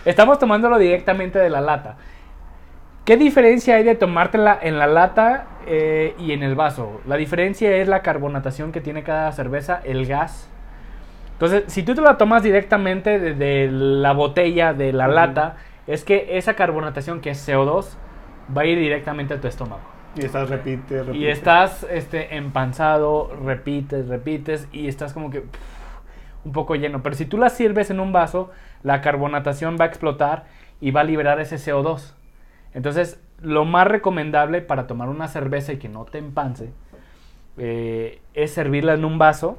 [0.05, 1.97] Estamos tomándolo directamente de la lata.
[3.05, 7.01] ¿Qué diferencia hay de tomártela en la lata eh, y en el vaso?
[7.07, 10.49] La diferencia es la carbonatación que tiene cada cerveza, el gas.
[11.33, 16.05] Entonces, si tú te la tomas directamente de, de la botella, de la lata, es
[16.05, 17.97] que esa carbonatación que es CO2
[18.57, 20.00] va a ir directamente a tu estómago.
[20.17, 21.19] Y estás repite, repite.
[21.19, 25.59] Y estás este, empanzado, repites, repites y estás como que pff,
[26.45, 27.03] un poco lleno.
[27.03, 28.51] Pero si tú la sirves en un vaso,
[28.83, 30.47] la carbonatación va a explotar
[30.81, 32.15] y va a liberar ese CO2.
[32.75, 36.73] Entonces, lo más recomendable para tomar una cerveza y que no te empance
[37.57, 39.59] eh, es servirla en un vaso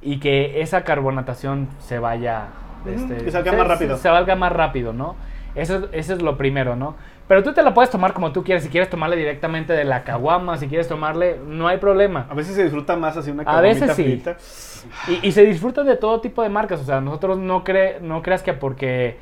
[0.00, 2.46] y que esa carbonatación se vaya...
[2.86, 3.96] Este, que salga se- más rápido.
[3.96, 5.16] Se, se valga más rápido, ¿no?
[5.54, 6.96] Eso, eso es lo primero, ¿no?
[7.28, 8.62] Pero tú te la puedes tomar como tú quieres.
[8.64, 12.26] Si quieres tomarle directamente de la caguama, si quieres tomarle, no hay problema.
[12.30, 14.82] A veces se disfruta más así una A veces caguamita sí.
[15.06, 15.20] frita.
[15.24, 16.80] Y, y se disfruta de todo tipo de marcas.
[16.80, 19.16] O sea, nosotros no, cre no creas que porque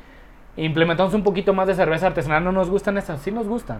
[0.57, 3.21] implementamos un poquito más de cerveza artesanal no nos gustan esas.
[3.21, 3.79] Sí nos gustan.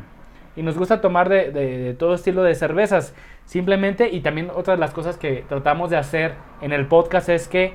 [0.55, 3.15] Y nos gusta tomar de, de- de todo estilo de cervezas.
[3.45, 7.47] Simplemente, y también otra de las cosas que tratamos de hacer en el podcast es
[7.47, 7.73] que,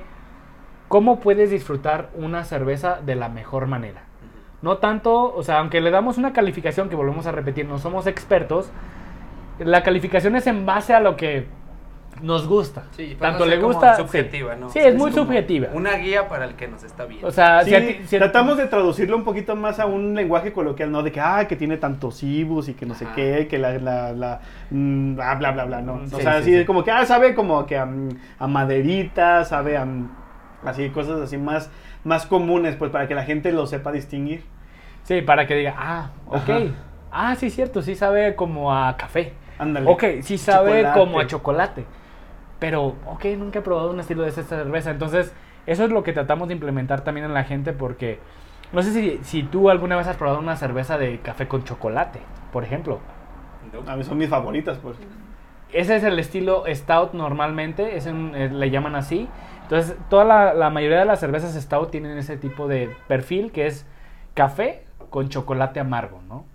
[0.87, 4.03] ¿cómo puedes disfrutar una cerveza de la mejor manera?
[4.61, 8.07] No tanto, o sea, aunque le damos una calificación que volvemos a repetir, no somos
[8.07, 8.69] expertos,
[9.59, 11.45] la calificación es en base a lo que
[12.21, 12.85] nos gusta.
[12.91, 13.95] Sí, para tanto no le gusta.
[13.95, 14.01] sí.
[14.01, 14.69] subjetiva, ¿no?
[14.69, 15.67] Sí, es muy subjetiva.
[15.73, 17.27] Una guía para el que nos está viendo.
[17.27, 20.91] O sea, Sí, si ti- tratamos de traducirlo un poquito más a un lenguaje coloquial,
[20.91, 21.03] ¿no?
[21.03, 24.13] De que, ah, que tiene tantos ibus y que no sé qué, que la, la,
[24.13, 24.39] la,
[24.71, 25.99] mm, bla, bla, bla, bla, ¿no?
[26.07, 26.55] Sí, o sea, sí, así sí.
[26.55, 27.87] es como que, ah, sabe como que a,
[28.39, 30.09] a maderita, sabe a, mm,
[30.65, 31.69] así, cosas así más,
[32.07, 34.43] más comunes, pues, para que la gente lo sepa distinguir.
[35.03, 36.35] sí, para que diga, ah, ok.
[36.49, 36.59] Ajá.
[37.11, 39.33] Ah, sí, cierto, sí sabe como a café.
[39.59, 39.89] Ándale.
[39.89, 40.99] Ok, sí sabe Chocolate.
[40.99, 41.85] como a chocolate.
[42.59, 44.91] Pero, ok, nunca he probado un estilo de esta cerveza.
[44.91, 45.33] Entonces,
[45.65, 48.19] eso es lo que tratamos de implementar también en la gente porque...
[48.73, 52.19] No sé si, si tú alguna vez has probado una cerveza de café con chocolate,
[52.51, 52.99] por ejemplo.
[53.73, 53.89] No.
[53.89, 54.97] A mí son mis favoritas, pues.
[55.71, 59.27] Ese es el estilo stout normalmente, es un- eh, le llaman así.
[59.67, 63.67] Entonces, toda la, la mayoría de las cervezas stout tienen ese tipo de perfil que
[63.67, 63.85] es
[64.33, 66.45] café con chocolate amargo, ¿no?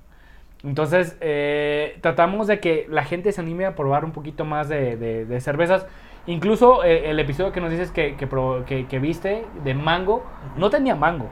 [0.64, 4.96] Entonces, eh, tratamos de que la gente se anime a probar un poquito más de,
[4.96, 5.86] de- de cervezas.
[6.26, 8.28] Incluso eh, el episodio que nos dices que, que,
[8.66, 10.24] que- que viste de mango,
[10.56, 11.28] no tenía mango.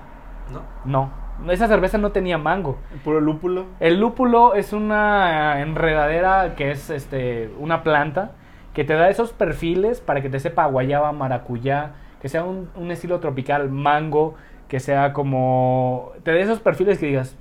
[0.85, 1.11] ¿No?
[1.45, 2.79] No, esa cerveza no tenía mango.
[2.93, 3.67] El puro lúpulo.
[3.79, 8.33] El lúpulo es una enredadera que es este una planta
[8.75, 12.91] que te da esos perfiles para que te sepa guayaba, maracuyá, que sea un, un
[12.91, 14.35] estilo tropical, mango,
[14.69, 16.13] que sea como...
[16.23, 17.37] Te dé esos perfiles que digas,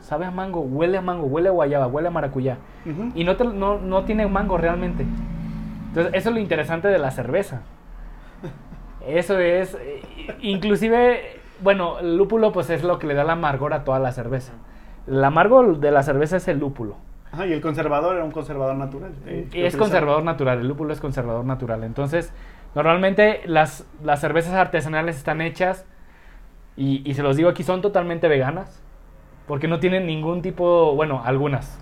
[0.00, 2.58] sabe a mango, huele a mango, huele a guayaba, huele a maracuyá.
[3.14, 5.04] Y no, te- no, no tiene mango realmente.
[5.88, 7.62] Entonces, eso es lo interesante de la cerveza.
[9.06, 9.76] Eso es,
[10.40, 14.12] inclusive, bueno, el lúpulo pues es lo que le da el amargor a toda la
[14.12, 14.52] cerveza.
[15.06, 16.96] El amargo de la cerveza es el lúpulo.
[17.32, 19.12] Ajá, y el conservador era un conservador natural.
[19.26, 21.84] eh, Y es conservador natural, el lúpulo es conservador natural.
[21.84, 22.32] Entonces,
[22.74, 25.86] normalmente las, las cervezas artesanales están hechas,
[26.76, 28.82] y, y se los digo aquí, son totalmente veganas,
[29.46, 31.78] porque no tienen ningún tipo, bueno, algunas.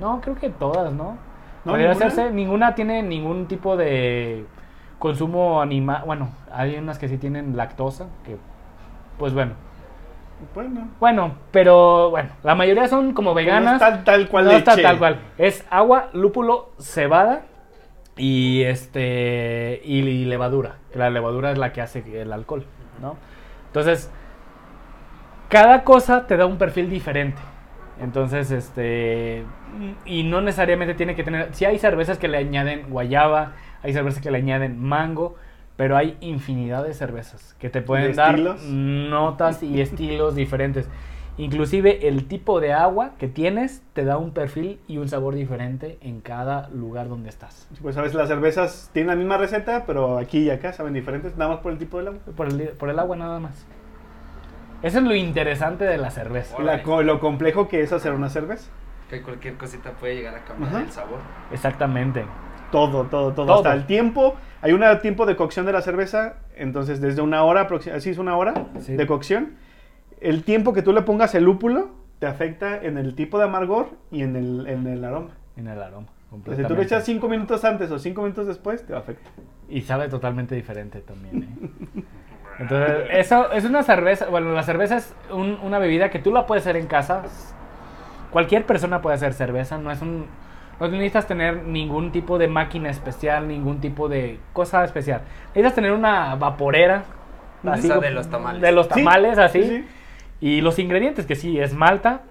[0.00, 1.16] No, creo que todas, ¿no?
[1.64, 2.06] ¿No, Podría ninguna?
[2.06, 4.44] hacerse, ninguna tiene ningún tipo de
[4.98, 6.02] consumo animal.
[6.04, 8.36] Bueno, hay unas que sí tienen lactosa, que,
[9.18, 9.54] pues bueno.
[10.54, 10.88] Bueno.
[11.00, 13.80] Bueno, pero bueno, la mayoría son como veganas.
[13.80, 15.20] No es tal, cual No está tal cual.
[15.38, 17.42] Es agua, lúpulo, cebada
[18.16, 20.76] y este y, y levadura.
[20.94, 22.64] La levadura es la que hace el alcohol,
[23.00, 23.16] ¿no?
[23.66, 24.10] Entonces,
[25.48, 27.40] cada cosa te da un perfil diferente.
[28.00, 29.44] Entonces, este
[30.04, 33.52] y no necesariamente tiene que tener, si hay cervezas que le añaden guayaba,
[33.82, 35.36] hay cervezas que le añaden mango,
[35.76, 38.62] pero hay infinidad de cervezas que te pueden ¿De dar estilos?
[38.64, 40.88] notas y estilos diferentes.
[41.36, 45.98] Inclusive el tipo de agua que tienes te da un perfil y un sabor diferente
[46.00, 47.68] en cada lugar donde estás.
[47.82, 51.36] Pues a veces las cervezas tienen la misma receta, pero aquí y acá saben diferentes,
[51.36, 52.20] nada más por el tipo del agua.
[52.36, 53.66] Por el, por el agua nada más.
[54.84, 56.56] Eso es lo interesante de la cerveza.
[56.62, 58.70] La lo complejo que es hacer una cerveza.
[59.10, 60.82] Que cualquier cosita puede llegar a cambiar Ajá.
[60.82, 61.18] el sabor.
[61.52, 62.24] Exactamente.
[62.74, 63.54] Todo, todo, todo, Todo.
[63.56, 64.34] Hasta el tiempo.
[64.62, 66.34] Hay un tiempo de cocción de la cerveza.
[66.56, 68.94] Entonces, desde una hora, aproxi- así es una hora Sí.
[68.96, 69.52] de cocción.
[70.20, 73.90] El tiempo que tú le pongas el lúpulo te afecta en el tipo de amargor
[74.10, 75.30] y en el, en el aroma.
[75.56, 76.08] En el aroma.
[76.32, 76.74] Entonces, si tú completamente.
[76.74, 79.32] le echas cinco minutos antes o cinco minutos después, te va a afectar.
[79.68, 81.42] Y sabe totalmente diferente también.
[81.44, 82.02] ¿eh?
[82.58, 84.26] Entonces, eso es una cerveza.
[84.26, 87.22] Bueno, la cerveza es un- una bebida que tú la puedes hacer en casa.
[88.30, 89.78] Cualquier persona puede hacer cerveza.
[89.78, 90.26] No es un.
[90.80, 95.22] No necesitas tener ningún tipo de máquina especial, ningún tipo de cosa especial.
[95.48, 97.04] Necesitas tener una vaporera.
[97.74, 98.60] Esa de los tamales.
[98.60, 99.62] De los Sí, tamales, así.
[99.62, 99.86] sí, sí.
[100.40, 102.22] Y los ingredientes, que sí, es malta.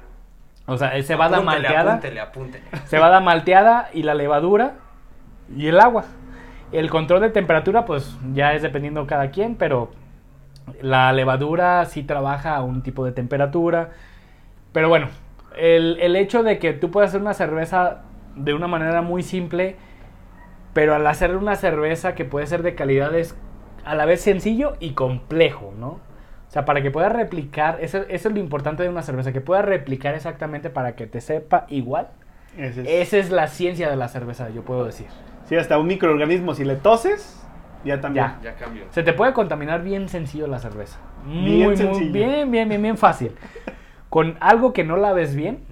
[0.66, 1.92] O sea, es cebada Apúntele, malteada.
[1.94, 2.64] Apúntele, apúntele.
[2.86, 4.76] Cebada malteada y la levadura
[5.56, 6.06] y el agua.
[6.72, 9.92] El control de temperatura, pues ya es dependiendo cada quien, pero
[10.82, 13.90] la levadura sí trabaja a un tipo de temperatura.
[14.72, 15.08] Pero bueno,
[15.58, 18.04] el, el hecho de que tú puedas hacer una cerveza
[18.36, 19.76] de una manera muy simple,
[20.74, 23.36] pero al hacer una cerveza que puede ser de calidad es
[23.86, 25.88] a la vez sencillo y complejo, ¿no?
[26.48, 29.42] O sea, para que puedas replicar, eso, eso es lo importante de una cerveza, que
[29.42, 32.10] puedas replicar exactamente para que te sepa igual.
[32.58, 35.08] Ese es- Esa es la ciencia de la cerveza, yo puedo decir.
[35.46, 37.44] Sí, hasta un microorganismo, si le toses,
[37.84, 38.26] ya también.
[38.42, 38.52] Ya.
[38.52, 38.84] Ya cambió.
[38.92, 41.00] Se te puede contaminar bien sencillo la cerveza.
[41.26, 43.32] Bien Muy, muy, bien, bien, bien, bien fácil.
[44.10, 45.64] con algo que no la ves bien,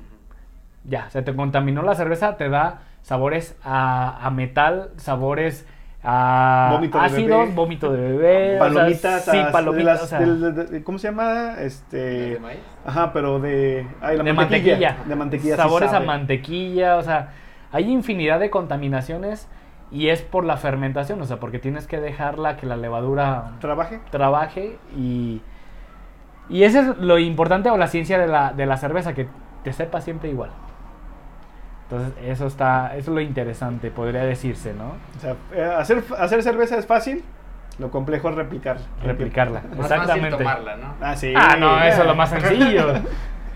[0.83, 5.67] ya, se te contaminó la cerveza, te da sabores a, a metal, sabores
[6.03, 7.55] a Vómito de ácidos, bebé.
[7.55, 10.63] vómito de bebé, o sea, Palomitas, sí, as- de palomitas, las- o sea, del- de-
[10.65, 11.55] de- ¿cómo se llama?
[11.55, 12.59] ¿De Este, maíz?
[12.85, 17.03] ajá, pero de, ay, la de mantequilla, mantequilla, de mantequilla, sí sabores a mantequilla, o
[17.03, 17.29] sea,
[17.71, 19.47] hay infinidad de contaminaciones
[19.91, 23.99] y es por la fermentación, o sea, porque tienes que dejarla que la levadura ¿Trabaje?
[24.09, 25.41] trabaje y
[26.49, 29.27] y eso es lo importante o la ciencia de la, de la cerveza que
[29.63, 30.49] te sepa siempre igual.
[31.91, 34.95] Entonces, eso está eso es lo interesante, podría decirse, ¿no?
[35.17, 37.21] O sea, eh, hacer, hacer cerveza es fácil,
[37.80, 38.77] lo complejo es replicar.
[39.04, 39.62] Replicarla.
[39.62, 40.38] Más fácil Exactamente.
[40.38, 40.95] tomarla, ¿no?
[41.01, 41.34] Ah, sí.
[41.36, 42.93] Ah, no, eso es lo más sencillo.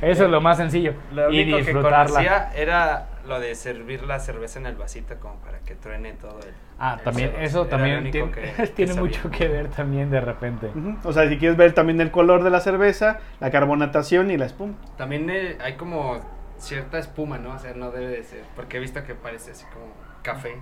[0.02, 0.94] Eso es lo más sencillo.
[1.14, 2.06] Lo y único que disfrutarla.
[2.10, 6.38] conocía era lo de servir la cerveza en el vasito como para que truene todo
[6.42, 6.54] el...
[6.78, 7.44] Ah, el también, sabor.
[7.46, 10.70] eso Era también único tiene, que- tiene que mucho que ver también de repente.
[11.06, 14.46] O sea, si quieres ver también el color de la cerveza, la carbonatación y la
[14.46, 14.74] espuma.
[14.98, 16.20] También eh, hay como
[16.58, 17.52] cierta espuma, ¿no?
[17.54, 19.86] O sea, no debe de ser, porque he visto que parece así como
[20.24, 20.56] café.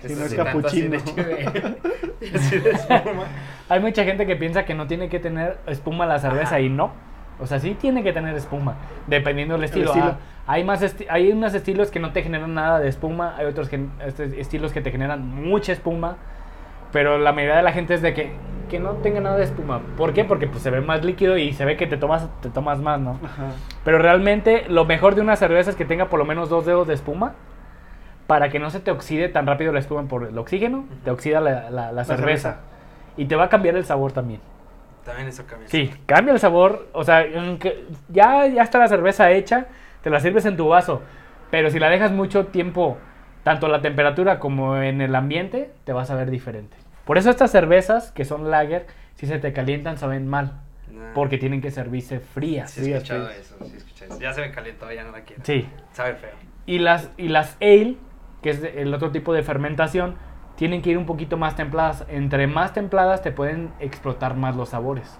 [0.00, 0.98] que Sí, no es así de capuchino.
[1.04, 1.46] chévere,
[2.34, 3.24] así de espuma.
[3.68, 6.60] Hay mucha gente que piensa que no tiene que tener espuma la cerveza Ajá.
[6.60, 6.92] y no.
[7.40, 8.76] O sea, sí tiene que tener espuma,
[9.08, 9.86] dependiendo del estilo.
[9.86, 10.06] estilo.
[10.06, 13.46] Ah, hay más esti- hay unos estilos que no te generan nada de espuma, hay
[13.46, 16.16] otros que, este- estilos que te generan mucha espuma,
[16.92, 18.32] pero la mayoría de la gente es de que,
[18.68, 19.80] que no tenga nada de espuma.
[19.96, 20.24] ¿Por qué?
[20.24, 23.00] Porque pues, se ve más líquido y se ve que te tomas, te tomas más,
[23.00, 23.18] ¿no?
[23.24, 23.52] Ajá.
[23.84, 26.86] Pero realmente lo mejor de una cerveza es que tenga por lo menos dos dedos
[26.88, 27.34] de espuma
[28.26, 31.40] para que no se te oxide tan rápido la espuma por el oxígeno, te oxida
[31.40, 32.16] la, la- la cerveza.
[32.52, 32.56] cerveza.
[33.16, 34.40] Y te va a cambiar el sabor también.
[35.04, 35.68] También eso cambia.
[35.68, 36.88] Sí, cambia el sabor.
[36.94, 37.24] O sea,
[38.08, 39.66] ya, ya está la cerveza hecha,
[40.02, 41.02] te la sirves en tu vaso.
[41.50, 42.96] Pero si la dejas mucho tiempo,
[43.42, 46.76] tanto a la temperatura como en el ambiente, te vas a ver diferente.
[47.04, 50.60] Por eso estas cervezas, que son lager, si se te calientan, saben mal.
[50.90, 51.12] Nah.
[51.14, 52.70] Porque tienen que servirse frías.
[52.70, 53.40] Sí he frías, escuchado frías.
[53.40, 54.20] eso, sí he escuchado eso.
[54.20, 55.42] Ya se me calentó, ya no la quiero.
[55.44, 55.68] Sí.
[55.92, 56.30] Sabe feo.
[56.66, 57.96] Y las, y las ale,
[58.42, 60.16] que es el otro tipo de fermentación,
[60.56, 62.04] tienen que ir un poquito más templadas.
[62.08, 65.18] Entre más templadas te pueden explotar más los sabores.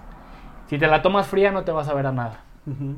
[0.67, 2.39] Si te la tomas fría no te vas a ver a nada.
[2.65, 2.95] Ujú.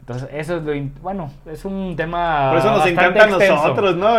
[0.00, 0.72] Entonces, eso es lo...
[1.02, 3.54] Bueno, es un tema Por eso nos encanta a extenso.
[3.54, 4.16] nosotros, ¿no?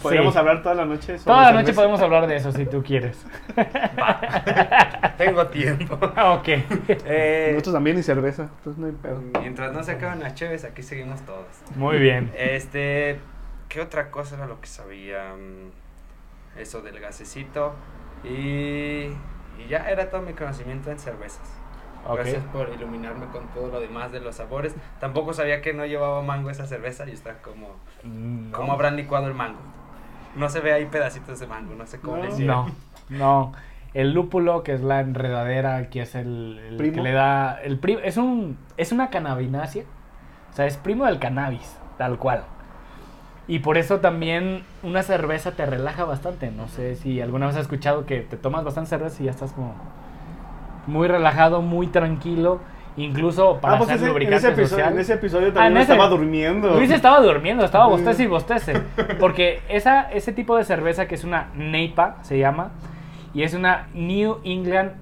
[0.00, 0.38] Podríamos Sí.
[0.38, 1.18] hablar toda la noche.
[1.18, 1.80] sobre Toda la noche cerveza.
[1.80, 3.26] podemos hablar de eso si tú quieres.
[5.18, 5.94] Tengo tiempo.
[5.94, 6.48] ok.
[6.88, 9.20] Eh, Nosotros también y cerveza, entonces no hay pedo.
[9.40, 11.46] mientras no se acaban las cheves, aquí seguimos todos.
[11.76, 12.32] Muy bien.
[12.36, 13.18] Este,
[13.68, 15.34] ¿qué otra cosa era lo que sabía?
[15.34, 15.70] Mm,
[16.60, 17.74] Eso del gasecito.
[18.22, 19.08] Y,
[19.58, 21.42] y ya era todo mi conocimiento en cervezas.
[22.12, 24.74] Gracias por iluminarme con todo lo demás de los sabores.
[25.00, 27.68] Tampoco sabía que no llevaba mango esa cerveza y está como...
[28.02, 28.56] Mm, No.
[28.56, 29.58] ¿Cómo habrán licuado el mango?
[30.36, 32.38] No se ve ahí pedacitos de mango, no sé cómo No.
[32.38, 32.66] No,
[33.08, 33.52] no.
[33.94, 36.94] El lúpulo, que es la enredadera, que es el, el Primo.
[36.96, 37.60] que le da.
[37.62, 39.84] El pri- es un es una cannabinácea.
[40.50, 42.42] O sea, es primo del cannabis, tal cual.
[43.46, 46.50] Y por eso también una cerveza te relaja bastante.
[46.50, 49.52] No sé si alguna vez has escuchado que te tomas bastante cerveza y ya estás
[49.52, 49.74] como
[50.86, 52.60] muy relajado, muy tranquilo.
[52.96, 54.92] Incluso para ah, pues hacer ese- en, lubricante ese episodio, social.
[54.92, 56.74] en ese episodio Ah, también en ese- estaba durmiendo.
[56.76, 58.74] Luis estaba durmiendo, estaba bostece y bostece.
[59.18, 62.70] Porque esa, ese tipo de cerveza que es una NEIPA, se llama,
[63.34, 64.92] y es una New England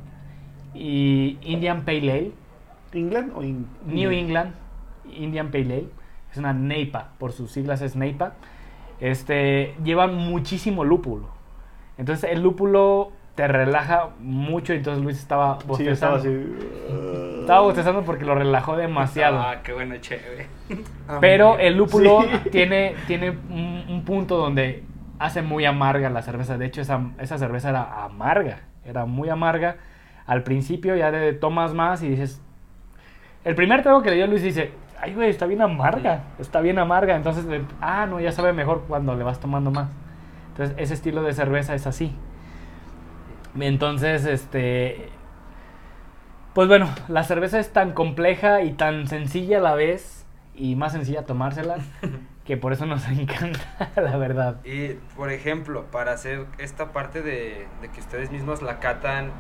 [0.74, 2.32] y Indian Pale Ale.
[2.94, 4.52] ¿England o in- New England
[5.14, 5.84] Indian Pale Ale.
[6.30, 8.32] Es una NEIPA, por sus siglas es NEIPA.
[9.00, 11.28] Este, llevan muchísimo lúpulo.
[11.98, 15.92] Entonces el lúpulo te relaja mucho, entonces Luis estaba Sí, bostezando.
[15.92, 17.40] estaba así.
[17.40, 19.40] Estaba bostezando porque lo relajó demasiado.
[19.40, 20.46] Ah, qué bueno, chévere.
[21.20, 22.28] Pero el lúpulo Sí.
[22.50, 24.84] tiene, tiene un, un punto donde
[25.18, 26.58] hace muy amarga la cerveza.
[26.58, 28.60] De hecho, esa, esa cerveza era amarga.
[28.84, 29.76] Era muy amarga.
[30.26, 32.40] Al principio ya de tomas más y dices...
[33.44, 36.24] El primer trago que le dio Luis dice, ay güey, está bien amarga.
[36.38, 37.16] Está bien amarga.
[37.16, 37.44] Entonces,
[37.80, 39.88] ah, no, ya sabe mejor cuando le vas tomando más.
[40.50, 42.14] Entonces, ese estilo de cerveza es así.
[43.58, 45.08] Entonces, este...
[46.54, 50.92] Pues bueno, la cerveza es tan compleja y tan sencilla a la vez, y más
[50.92, 51.76] sencilla tomársela,
[52.44, 54.56] que por eso nos encanta, la verdad.
[54.64, 59.30] Y, por ejemplo, para hacer esta parte de, de que ustedes mismos la catan,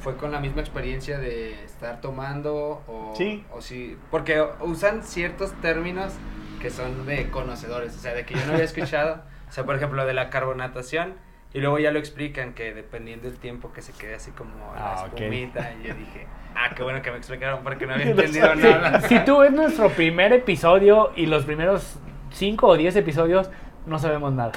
[0.00, 2.82] ¿fue con la misma experiencia de estar tomando?
[2.86, 3.42] O, Sí.
[3.52, 6.12] o sí, porque usan ciertos términos
[6.60, 9.22] que son de conocedores, o sea, de que yo no había escuchado.
[9.48, 11.14] O sea, por ejemplo, de la carbonatación,
[11.52, 14.96] y luego ya lo explican que dependiendo del tiempo que se quede así como Ah,
[15.00, 18.10] la espumita, y yo dije, ah, qué bueno que me explicaron porque no había No
[18.20, 18.78] entendido sabía.
[18.78, 19.00] nada.
[19.02, 21.98] Si tú ves nuestro primer episodio y los primeros
[22.32, 23.50] 5 o 10 episodios,
[23.86, 24.52] no sabemos nada.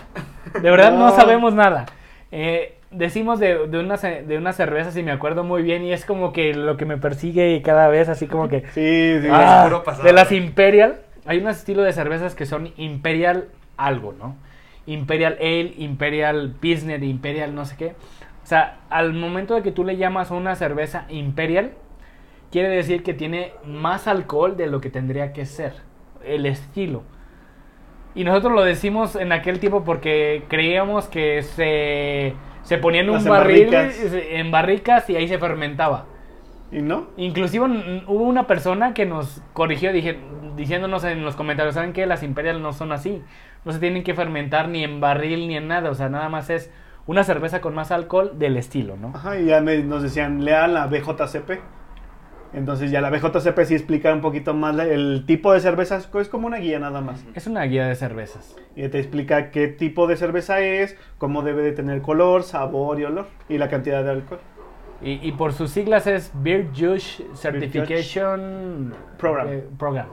[0.53, 1.15] De verdad, no, No.
[1.15, 1.85] sabemos nada.
[2.31, 6.05] Eh, decimos de, de, una, de una cerveza, si me acuerdo muy bien, y es
[6.05, 8.61] como que lo que me persigue cada vez, así como que...
[8.73, 9.27] Sí, sí.
[9.31, 10.03] Ah, puro pasado.
[10.05, 14.35] de las Imperial, hay un estilo de cervezas que son Imperial algo, ¿no?
[14.85, 17.95] Imperial Ale, Imperial Pilsner, Imperial no sé qué.
[18.43, 21.71] O sea, al momento de que tú le llamas a una cerveza Imperial,
[22.51, 25.73] quiere decir que tiene más alcohol de lo que tendría que ser,
[26.25, 27.03] el estilo.
[28.15, 33.15] Y nosotros lo decimos en aquel tiempo porque creíamos que se, se ponía en un
[33.15, 34.13] Las barril, barricas.
[34.13, 36.05] en barricas y ahí se fermentaba.
[36.71, 37.07] ¿Y no?
[37.17, 37.65] Inclusive
[38.07, 40.19] hubo una persona que nos corrigió dije,
[40.55, 42.05] diciéndonos en los comentarios, ¿saben qué?
[42.05, 43.21] Las Imperial no son así.
[43.65, 45.89] No se tienen que fermentar ni en barril ni en nada.
[45.89, 46.69] O sea, nada más es
[47.05, 49.11] una cerveza con más alcohol del estilo, ¿no?
[49.15, 51.59] Ajá, y ya me- nos decían, lean la BJCP.
[52.53, 56.45] Entonces ya la BJCP sí explica un poquito más el tipo de cervezas, es como
[56.45, 57.25] una guía nada más.
[57.33, 58.55] Es una guía de cervezas.
[58.75, 63.05] Y te explica qué tipo de cerveza es, cómo debe de tener color, sabor y
[63.05, 64.39] olor, y la cantidad de alcohol.
[65.01, 69.47] Y, y por sus siglas es Beer Judge Certification Program.
[69.49, 70.07] eh, Program.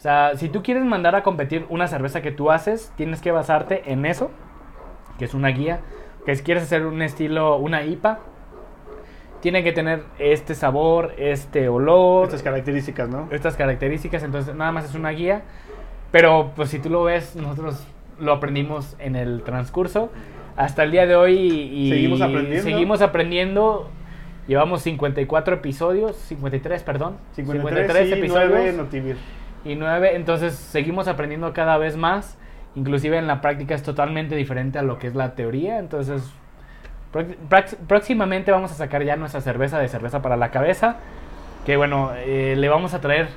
[0.00, 3.32] O sea, si tú quieres mandar a competir una cerveza que tú haces, tienes que
[3.32, 4.30] basarte en eso,
[5.18, 5.80] que es una guía.
[6.24, 8.18] Que si quieres hacer un estilo, una IPA,
[9.42, 13.28] tiene que tener este sabor, este olor, Estas características, ¿no?
[13.30, 14.22] estas características.
[14.22, 15.42] Entonces, nada más es una guía.
[16.10, 17.86] Pero, pues, si tú lo ves, nosotros
[18.18, 20.10] lo aprendimos en el transcurso.
[20.56, 22.62] Hasta el día de hoy y Seguimos aprendiendo.
[22.62, 23.90] seguimos aprendiendo.
[24.48, 27.18] Llevamos 54 episodios, 53, perdón.
[27.34, 29.39] 53, y 9 Notivir.
[29.64, 30.16] Y 9.
[30.16, 32.38] Entonces seguimos aprendiendo cada vez más.
[32.74, 35.78] Inclusive en la práctica es totalmente diferente a lo que es la teoría.
[35.78, 36.32] Entonces
[37.88, 40.96] próximamente vamos a sacar ya nuestra cerveza de cerveza para la cabeza.
[41.66, 43.28] Que bueno, eh, le vamos a traer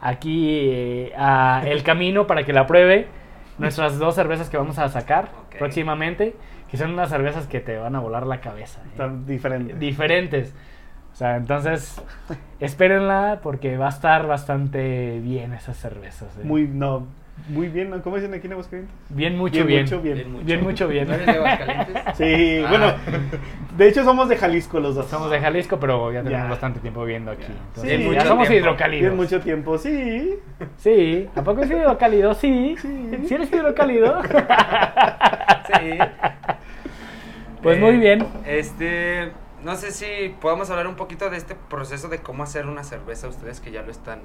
[0.00, 3.08] aquí eh, a El Camino para que la pruebe.
[3.58, 6.36] Nuestras dos cervezas que vamos a sacar próximamente.
[6.70, 8.80] Que son unas cervezas que te van a volar la cabeza.
[8.84, 8.88] ¿eh?
[8.92, 9.78] Están diferentes.
[9.78, 10.54] diferentes.
[11.12, 12.00] O sea, entonces,
[12.60, 16.34] espérenla porque va a estar bastante bien esas cervezas.
[16.38, 16.40] ¿eh?
[16.44, 17.06] Muy, no,
[17.48, 18.00] muy bien, ¿no?
[18.02, 18.94] ¿Cómo dicen aquí en Aguascalientes?
[19.10, 19.82] bien, mucho bien, bien.
[19.84, 20.14] mucho bien.
[20.16, 20.44] Bien mucho.
[20.46, 21.08] Bien, mucho bien.
[21.08, 22.02] ¿No eres de Aguascalientes?
[22.14, 22.68] Sí, Ah.
[22.68, 22.92] bueno,
[23.76, 25.06] de hecho somos de Jalisco los dos.
[25.06, 26.50] Somos de Jalisco, pero ya tenemos Ya.
[26.50, 27.42] bastante tiempo viviendo aquí.
[27.42, 27.48] Ya.
[27.48, 28.66] Entonces, Bien ya mucho somos tiempo.
[28.68, 29.02] hidrocálidos.
[29.02, 30.34] Bien mucho tiempo, sí.
[30.78, 32.34] Sí, ¿a poco es hidrocálido?
[32.34, 32.74] Sí.
[32.80, 33.10] Sí.
[33.28, 34.22] ¿Sí eres hidrocálido?
[35.66, 35.98] Sí.
[37.62, 38.26] Pues Eh, muy bien.
[38.44, 39.30] Este,
[39.62, 43.28] no sé si podemos hablar un poquito de este proceso de cómo hacer una cerveza,
[43.28, 44.20] ustedes que ya lo están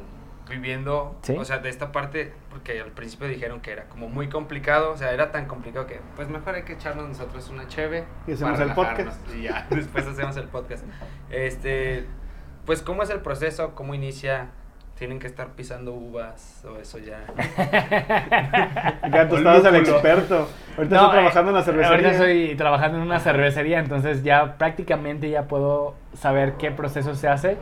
[0.50, 1.16] viviendo.
[1.22, 1.36] Sí.
[1.38, 4.98] O sea, de esta parte, porque al principio dijeron que era como muy complicado, o
[4.98, 8.06] sea, era tan complicado que pues mejor hay que echarnos nosotros una cheve.
[8.26, 9.36] Y hacemos para el podcast.
[9.36, 10.86] Y ya, después hacemos el podcast.
[11.30, 12.06] Este,
[12.66, 14.52] pues cómo es el proceso, cómo inicia.
[14.98, 17.20] Tienen que estar pisando uvas o eso ya.
[19.14, 20.48] Ya tú estabas el experto.
[20.76, 21.90] Ahorita No, estoy trabajando en la eh, cervecería.
[21.90, 27.28] Ahorita estoy trabajando en una cervecería, entonces ya prácticamente ya puedo saber qué proceso se
[27.28, 27.58] hace.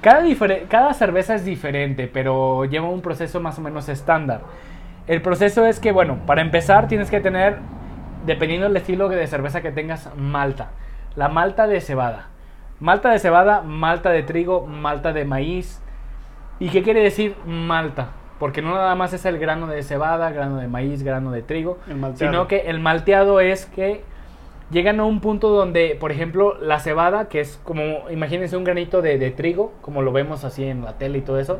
[0.00, 0.24] Cada,
[0.68, 4.40] cada cerveza es diferente, pero lleva un proceso más o menos estándar.
[5.06, 7.58] El proceso es que, bueno, para empezar tienes que tener,
[8.26, 10.70] dependiendo del estilo de cerveza que tengas, malta.
[11.14, 12.26] La malta de cebada.
[12.80, 15.80] Malta de cebada, malta de trigo, malta de maíz.
[16.62, 18.10] ¿Y qué quiere decir malta?
[18.38, 21.78] Porque no nada más es el grano de cebada, grano de maíz, grano de trigo,
[22.14, 24.04] sino que el malteado es que
[24.70, 29.02] llegan a un punto donde, por ejemplo, la cebada, que es como, imagínense un granito
[29.02, 31.58] de, de trigo, como lo vemos así en la tele y todo eso,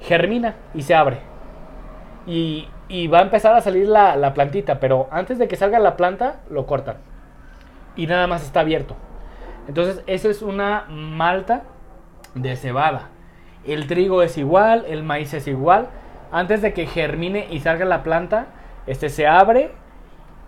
[0.00, 1.20] germina y se abre.
[2.26, 5.78] Y, y va a empezar a salir la, la plantita, pero antes de que salga
[5.78, 6.96] la planta, lo cortan.
[7.96, 8.96] Y nada más está abierto.
[9.66, 11.62] Entonces, eso es una malta
[12.34, 13.08] de cebada.
[13.66, 15.88] El trigo es igual, el maíz es igual.
[16.30, 18.46] Antes de que germine y salga la planta,
[18.86, 19.70] este se abre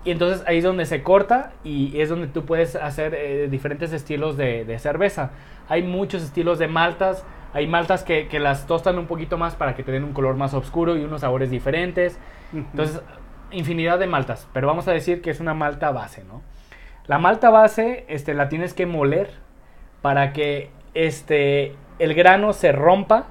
[0.05, 3.93] y entonces ahí es donde se corta y es donde tú puedes hacer eh, diferentes
[3.93, 5.31] estilos de, de cerveza.
[5.69, 7.25] Hay muchos estilos de maltas.
[7.55, 10.37] Hay maltas que, que las tostan un poquito más para que te den un color
[10.37, 12.19] más oscuro y unos sabores diferentes.
[12.53, 13.01] Entonces,
[13.51, 14.47] infinidad de maltas.
[14.53, 16.43] Pero vamos a decir que es una malta base, ¿no?
[17.07, 19.31] La malta base este, la tienes que moler
[20.03, 23.27] para que este, el grano se rompa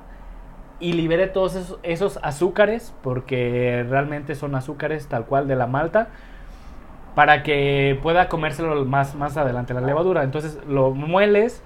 [0.79, 6.09] y libere todos esos, azúcares, porque realmente son azúcares tal cual de la malta,
[7.15, 10.23] para que pueda comérselo más, más adelante la levadura.
[10.23, 11.63] Entonces lo mueles,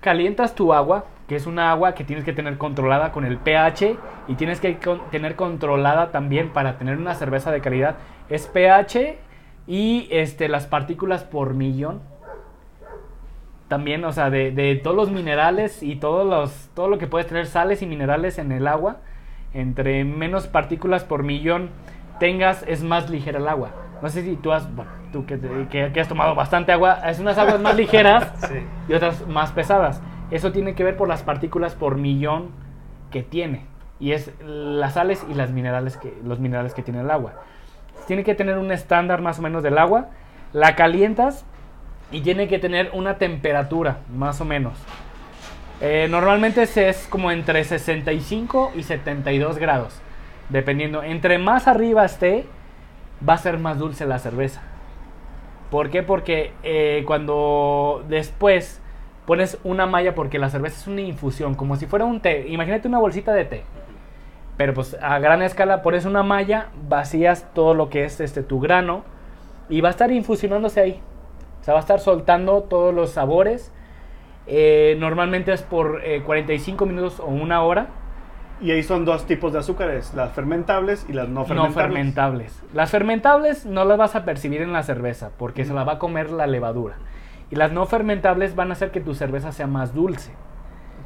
[0.00, 3.96] calientas tu agua, que es una agua que tienes que tener controlada con el pH
[4.26, 4.76] y tienes que
[5.12, 7.94] tener controlada también para tener una cerveza de calidad.
[8.28, 9.18] Es pH
[9.68, 12.00] y este, las partículas por millón.
[13.70, 17.26] También, o sea, de, de todos los minerales y todos los, todo lo que puedes
[17.28, 18.96] tener sales y minerales en el agua,
[19.54, 21.70] entre menos partículas por millón
[22.18, 23.70] tengas, es más ligera el agua.
[24.02, 25.38] No sé si tú has, bueno, tú que,
[25.70, 28.58] que- que has tomado bastante agua, es unas aguas más ligeras Sí.
[28.88, 30.02] y otras más pesadas.
[30.32, 32.48] Eso tiene que ver por las partículas por millón
[33.12, 33.66] que tiene.
[34.00, 37.34] Y es las sales y las minerales que, los minerales que tiene el agua.
[38.08, 40.08] Tiene que tener un estándar más o menos del agua.
[40.52, 41.46] La calientas
[42.12, 44.74] y tiene que tener una temperatura más o menos.
[45.80, 50.00] Eh, normalmente es como entre 65 y 72 grados.
[50.48, 51.02] Dependiendo.
[51.02, 52.44] Entre más arriba esté,
[53.26, 54.62] va a ser más dulce la cerveza.
[55.70, 56.02] ¿Por qué?
[56.02, 58.82] Porque eh, cuando después
[59.26, 62.48] pones una malla, porque la cerveza es una infusión, como si fuera un té.
[62.48, 63.62] Imagínate una bolsita de té.
[64.56, 68.60] Pero pues a gran escala pones una malla, vacías todo lo que es este tu
[68.60, 69.04] grano
[69.70, 71.00] y va a estar infusionándose ahí.
[71.60, 73.72] O sea, va a estar soltando todos los sabores.
[74.46, 77.88] Eh, normalmente es por eh, 45 minutos o una hora.
[78.62, 81.74] Y ahí son dos tipos de azúcares, las fermentables y las no No fermentables.
[81.82, 82.62] fermentables.
[82.74, 85.98] Las fermentables no las vas a percibir en la cerveza porque se la va a
[85.98, 86.96] comer la levadura.
[87.50, 90.32] Y las no fermentables van a hacer que tu cerveza sea más dulce.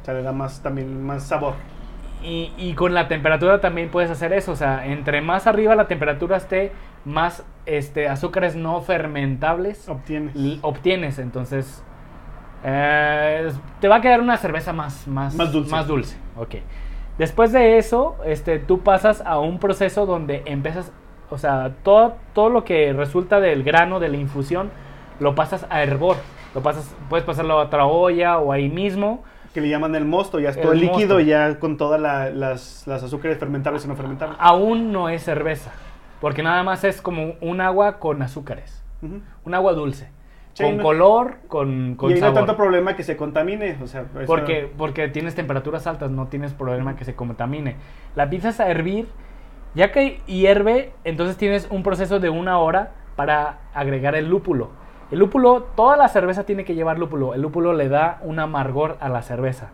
[0.01, 1.53] O sea, le da más, también más sabor.
[2.21, 4.51] Y, y con la temperatura también puedes hacer eso.
[4.51, 6.73] O sea, entre más arriba la temperatura esté,
[7.05, 10.33] más este, azúcares no fermentables Obtienes.
[10.61, 11.19] obtienes.
[11.19, 11.83] Entonces,
[12.63, 15.71] eh, te va a quedar una cerveza más, más, Más dulce.
[15.71, 16.17] Más dulce.
[16.37, 16.55] Ok.
[17.17, 20.91] Después de eso, este, tú pasas a un proceso donde empiezas,
[21.29, 24.69] o sea, todo, todo lo que resulta del grano, de la infusión,
[25.19, 26.17] lo pasas a hervor.
[26.53, 29.23] Lo pasas, puedes pasarlo a otra olla o ahí mismo.
[29.53, 31.19] Que le llaman el mosto, ya es El todo el líquido mosto.
[31.21, 34.37] ya con todas la- las, las azúcares fermentables y no fermentables.
[34.41, 35.71] Aún no es cerveza,
[36.25, 38.83] porque nada más es como un agua con azúcares.
[39.03, 39.21] Ujú.
[39.43, 40.09] Un agua dulce.
[40.53, 42.47] Sí, con no- color, con, con y ahí no hay sabor.
[42.47, 43.77] tanto problema que se contamine.
[43.83, 47.75] O sea, eso- Porque, porque tienes temperaturas altas, no tienes problema que se contamine.
[48.15, 49.07] La empiezas a hervir,
[49.75, 54.71] ya que hierve, entonces tienes un proceso de una hora para agregar el lúpulo.
[55.11, 57.35] El lúpulo, toda la cerveza tiene que llevar lúpulo.
[57.35, 59.73] El lúpulo le da un amargor a la cerveza.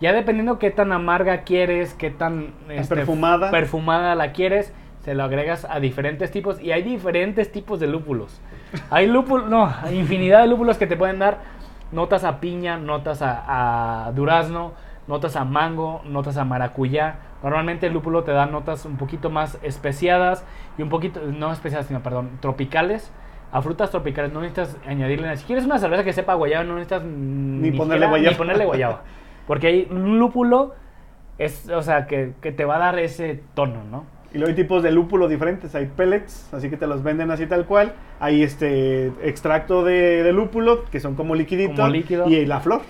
[0.00, 3.50] Ya dependiendo qué tan amarga quieres, qué tan este, perfumada.
[3.50, 4.72] perfumada la quieres,
[5.02, 8.40] se lo agregas a diferentes tipos y hay diferentes tipos de lúpulos.
[8.90, 11.38] Hay lúpulos, no, hay infinidad de lúpulos que te pueden dar
[11.90, 14.72] notas a piña, notas a, a durazno,
[15.08, 17.16] notas a mango, notas a maracuyá.
[17.42, 20.44] Normalmente el lúpulo te da notas un poquito más especiadas
[20.78, 23.12] y un poquito, no especiadas, sino, perdón, tropicales.
[23.50, 27.02] A frutas tropicales no necesitas añadirle, si quieres una cerveza que sepa guayaba, no necesitas
[27.04, 28.30] ni, ponerle siquiera- guayaba.
[28.30, 29.00] Ni ponerle guayaba.
[29.46, 30.74] Porque hay un lúpulo,
[31.36, 34.04] es, o sea, que, que te va a dar ese tono, ¿no?
[34.34, 35.74] Y luego hay tipos de lúpulo diferentes.
[35.74, 37.92] Hay pellets, así que te los venden así tal cual.
[38.20, 41.74] Hay este extracto de, de lúpulo, que son como liquidito.
[41.74, 42.28] Como líquido.
[42.28, 42.80] Y la flor.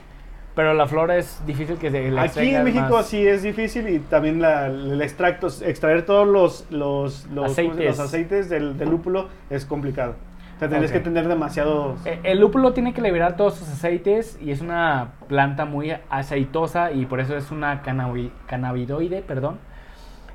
[0.55, 3.07] Pero la flor es difícil que se le Aquí en México más.
[3.07, 7.27] sí es difícil y también la- el extracto, extraer todos los, los.
[7.45, 7.87] Aceites.
[7.87, 10.15] los aceites del, del lúpulo es complicado.
[10.57, 10.99] O sea, tienes Ok.
[10.99, 11.99] que tener demasiados...
[12.07, 16.93] Eh, El lúpulo tiene que liberar todos sus aceites y es una planta muy aceitosa
[16.93, 19.59] y por eso es una cannabi- cannabidoide, perdón.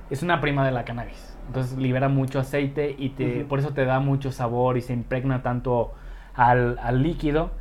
[0.10, 1.38] Es una prima de la cannabis.
[1.48, 5.42] Entonces libera mucho aceite y te, por eso te da mucho sabor y se impregna
[5.44, 5.94] tanto
[6.36, 7.52] al, al líquido.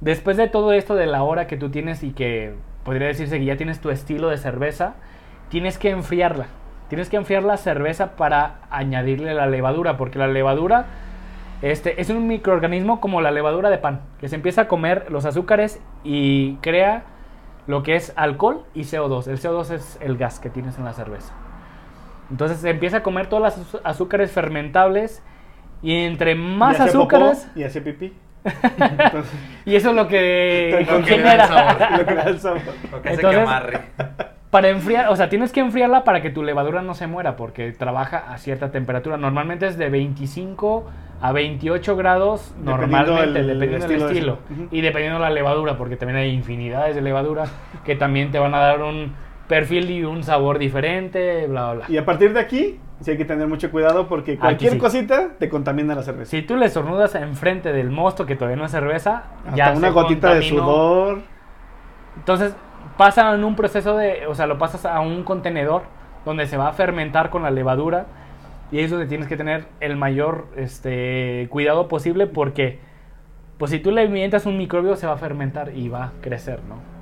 [0.00, 3.44] Después de todo esto de la hora que tú tienes y que podría decirse que
[3.44, 4.94] ya tienes tu estilo de cerveza,
[5.48, 6.46] tienes que enfriarla.
[6.88, 10.86] Tienes que enfriar la cerveza para añadirle la levadura, porque la levadura
[11.62, 15.24] este, es un microorganismo como la levadura de pan, que se empieza a comer los
[15.24, 17.04] azúcares y crea
[17.66, 19.26] lo que es alcohol y CO2.
[19.26, 21.32] El CO2 es el gas que tienes en la cerveza.
[22.30, 25.22] Entonces se empieza a comer todas las azúcares fermentables
[25.82, 27.48] y entre más y hace popó azúcares...
[27.54, 28.12] y hace pipí.
[28.44, 29.32] Entonces,
[29.66, 31.46] Y eso es lo que Lo genera.
[31.46, 31.98] sabor.
[31.98, 32.60] lo que le da el sabor.
[32.92, 33.80] Lo que hace Entonces- que amarre.
[34.50, 37.72] Para enfriar, o sea, tienes que enfriarla para que tu levadura no se muera, porque
[37.72, 39.16] trabaja a cierta temperatura.
[39.16, 40.88] Normalmente es de 25
[41.20, 44.68] a 28 grados, Dependiendo normalmente, el dependiendo del estilo de estilo.
[44.70, 47.44] Y dependiendo de la levadura, porque también hay infinidades de levadura
[47.84, 49.14] que también te van a dar un
[49.48, 51.86] perfil y un sabor diferente, bla, bla, bla.
[51.88, 54.78] Y a partir de aquí, sí hay que tener mucho cuidado porque cualquier sí.
[54.78, 56.30] cosita te contamina la cerveza.
[56.30, 59.88] Si tú le estornudas enfrente del mosto que todavía no es cerveza, Hasta ya una
[59.88, 61.20] se gotita de sudor.
[62.16, 62.54] Entonces
[62.96, 65.82] pasa en un proceso de, o sea, lo pasas a un contenedor
[66.24, 68.06] donde se va a fermentar con la levadura
[68.72, 72.80] y es donde tienes que tener el mayor este, cuidado posible porque,
[73.58, 76.60] pues si tú le mientas un microbio se va a fermentar y va a crecer,
[76.68, 76.95] ¿no?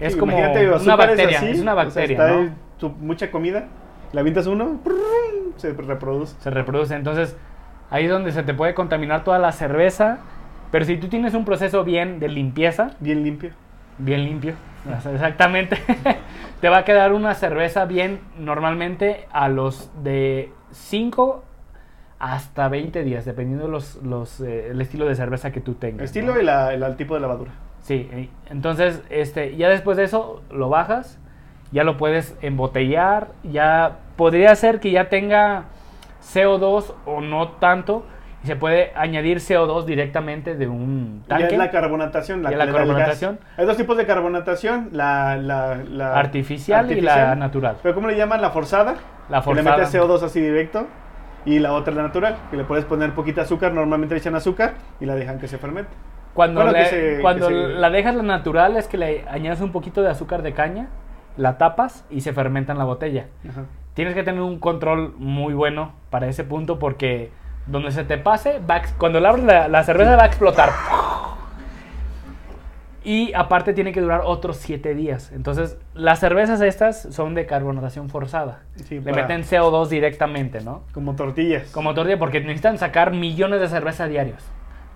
[0.00, 2.50] Es Sí, como una bacteria, así, es una o sea, bacteria, está ¿no?
[2.78, 3.66] tu- mucha comida,
[4.12, 4.80] le avientas uno,
[5.56, 6.34] se reproduce.
[6.40, 7.36] Se reproduce, entonces
[7.90, 10.18] ahí es donde se te puede contaminar toda la cerveza,
[10.70, 13.50] pero si tú tienes un proceso bien de limpieza, Bien limpio.
[13.98, 14.54] bien limpio.
[15.12, 15.76] Exactamente.
[16.60, 21.42] Te va a quedar una cerveza bien normalmente a los de 5
[22.18, 26.04] hasta 20 días, dependiendo los, los, eh, el estilo de cerveza que tú tengas.
[26.04, 26.40] Estilo ¿no?
[26.40, 27.50] y la, el, el tipo de lavadura.
[27.86, 31.20] Sí, entonces este, ya después de eso lo bajas,
[31.70, 35.66] ya lo puedes embotellar, ya podría ser que ya tenga
[36.20, 38.04] CO2 o no tanto,
[38.42, 41.52] y se puede añadir CO2 directamente de un Ya tanque.
[41.54, 42.42] es la carbonatación.
[42.42, 43.38] La, Ya carbonatación.
[43.56, 44.88] Hay dos tipos de carbonatación.
[44.90, 47.76] La, la, la Artificial y la natural.
[47.84, 48.42] Pero ¿cómo le llaman?
[48.42, 48.96] La forzada.
[49.28, 49.76] La Que le forzada.
[49.76, 50.88] metes CO2 así directo.
[51.44, 54.74] Y la otra la natural, que le puedes poner poquita azúcar, normalmente le echan azúcar
[54.98, 55.90] y la dejan que se fermente.
[56.36, 59.24] Cuando, Bueno, le- que se- cuando que se- la dejas la natural es que le
[59.28, 60.88] añades un poquito de azúcar de caña,
[61.36, 63.26] la tapas y se fermenta en la botella.
[63.48, 63.64] Ajá.
[63.94, 67.30] Tienes que tener un control muy bueno para ese punto porque
[67.66, 70.70] donde se te pase, va cuando le abres la, la cerveza va a explotar.
[73.02, 75.30] Y aparte tiene que durar otros 7 días.
[75.32, 78.62] Entonces, las cervezas estas son de carbonatación forzada.
[78.74, 80.82] Sí, Le meten CO2 directamente, ¿no?
[80.92, 81.70] Como tortillas.
[81.70, 84.42] Como tortilla, porque necesitan sacar millones de cerveza diarios.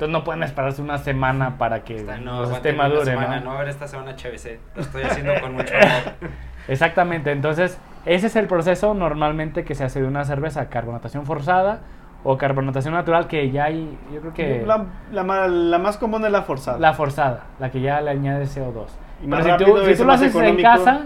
[0.01, 3.41] Entonces no pueden esperarse una semana para que Está- No, los aguanten esté madure, semana,
[3.41, 3.45] ¿no?
[3.45, 3.53] ¿no?
[3.53, 4.59] A ver, esta semana HBC.
[4.75, 6.15] Lo estoy haciendo con mucho amor.
[6.69, 11.81] Exactamente, entonces ese es el proceso normalmente que se hace de una cerveza, carbonatación forzada
[12.25, 16.25] o carbonatación natural que ya hay, yo creo que La, la ma- la más común
[16.25, 16.79] es la forzada.
[16.79, 18.87] la forzada, la que ya le añade CO2.
[19.23, 21.01] Y más Pero si tú, si tú lo haces en casa,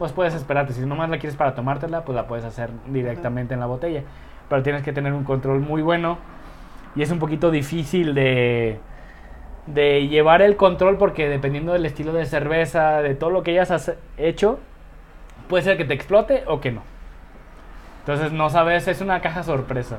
[0.00, 0.72] pues puedes esperarte.
[0.72, 4.02] Si nomás la quieres para tomártela, pues la puedes hacer directamente en la botella.
[4.48, 6.18] Pero tienes que tener un control muy bueno
[6.96, 8.78] y es un poquito difícil de,
[9.66, 13.70] de llevar el control porque dependiendo del estilo de cerveza, de todo lo que hayas
[13.70, 14.58] hace- hecho,
[15.48, 16.82] puede ser que te explote o que no.
[18.00, 19.98] Entonces no sabes, es una caja sorpresa.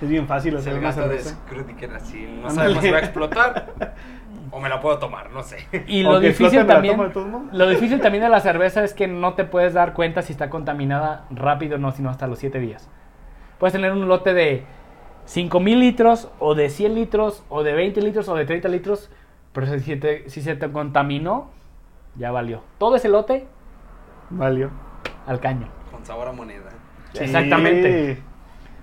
[0.00, 1.30] Es bien fácil hacer una de cerveza.
[1.46, 2.26] Scrutiker así.
[2.42, 3.66] No sabemos si va a explotar
[4.50, 5.58] o me la puedo tomar, no sé.
[5.86, 9.44] Y lo difícil también, de lo difícil también de la cerveza es que no te
[9.44, 12.88] puedes dar cuenta si está contaminada rápido o no, sino hasta los 7 días.
[13.58, 14.64] Puedes tener un lote de
[15.24, 19.10] 5000 litros o de 100 litros o de 20 litros o de 30 litros,
[19.52, 21.50] pero si, se te- si se te contaminó,
[22.16, 22.62] ya valió.
[22.78, 23.46] Todo ese lote
[24.30, 24.70] Valió.
[25.26, 25.68] al caño.
[25.90, 26.70] Con sabor a moneda.
[27.12, 27.24] Sí.
[27.24, 28.22] Exactamente.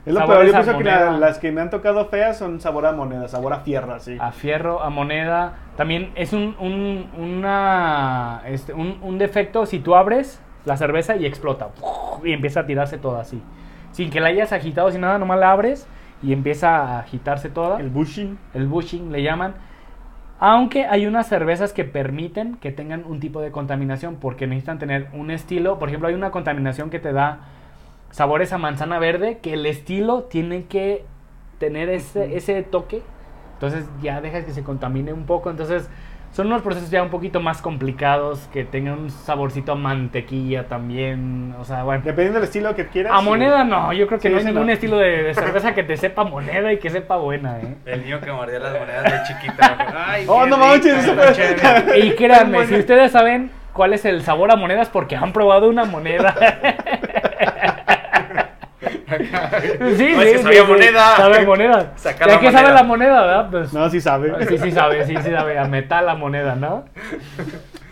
[0.05, 0.45] Es lo peor.
[0.45, 3.53] Yo pienso que la- las que me han tocado feas son sabor a moneda, sabor
[3.53, 4.17] a fierro, así.
[4.19, 5.57] A fierro, a moneda.
[5.75, 11.25] También es un, un, una, este, un, un defecto si tú abres la cerveza y
[11.25, 11.69] explota.
[12.23, 13.41] Y empieza a tirarse toda así.
[13.91, 15.87] Sin que la hayas agitado, sin nada, nomás la abres
[16.21, 17.79] y empieza a agitarse toda.
[17.79, 18.37] El bushing.
[18.53, 19.55] El bushing le llaman.
[20.39, 25.09] Aunque hay unas cervezas que permiten que tengan un tipo de contaminación porque necesitan tener
[25.13, 25.79] un estilo.
[25.79, 27.39] Por ejemplo, hay una contaminación que te da
[28.11, 31.05] sabores a manzana verde que el estilo tiene que
[31.57, 33.01] tener ese, ese toque.
[33.55, 35.49] Entonces ya dejas que se contamine un poco.
[35.49, 35.89] Entonces
[36.31, 41.55] son unos procesos ya un poquito más complicados que tengan un saborcito a mantequilla también.
[41.59, 42.01] O sea, bueno.
[42.05, 43.13] Dependiendo del estilo que quieras.
[43.15, 44.71] A moneda no, yo creo que Sí, no hay ningún no.
[44.71, 47.75] estilo de, de cerveza que te sepa moneda y que sepa buena, ¿eh?
[47.85, 49.93] El niño que mordía las monedas de chiquita.
[50.07, 51.05] Ay, Oh, no manches.
[51.97, 55.85] Y créanme, si ustedes saben cuál es el sabor a monedas porque han probado una
[55.85, 56.35] moneda.
[59.19, 61.15] sí, sí, sabía sí, moneda.
[61.17, 61.93] Sabe moneda.
[61.95, 62.73] Saca ¿Ya la qué sabe moneda.
[62.73, 63.47] la moneda, verdad?
[63.51, 64.45] Pues, No, sí sabe.
[64.47, 65.57] Sí, sí sabe, sí, sí sabe.
[65.59, 66.85] A metal la moneda, ¿no?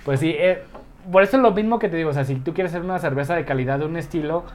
[0.06, 0.64] Pues sí, eh,
[1.12, 2.10] por eso es lo mismo que te digo.
[2.10, 4.46] O sea, si tú quieres hacer una cerveza de calidad de un estilo,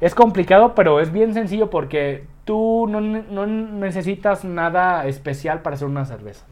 [0.00, 5.88] es complicado, pero es bien sencillo porque tú no, no necesitas nada especial para hacer
[5.88, 6.46] una cerveza.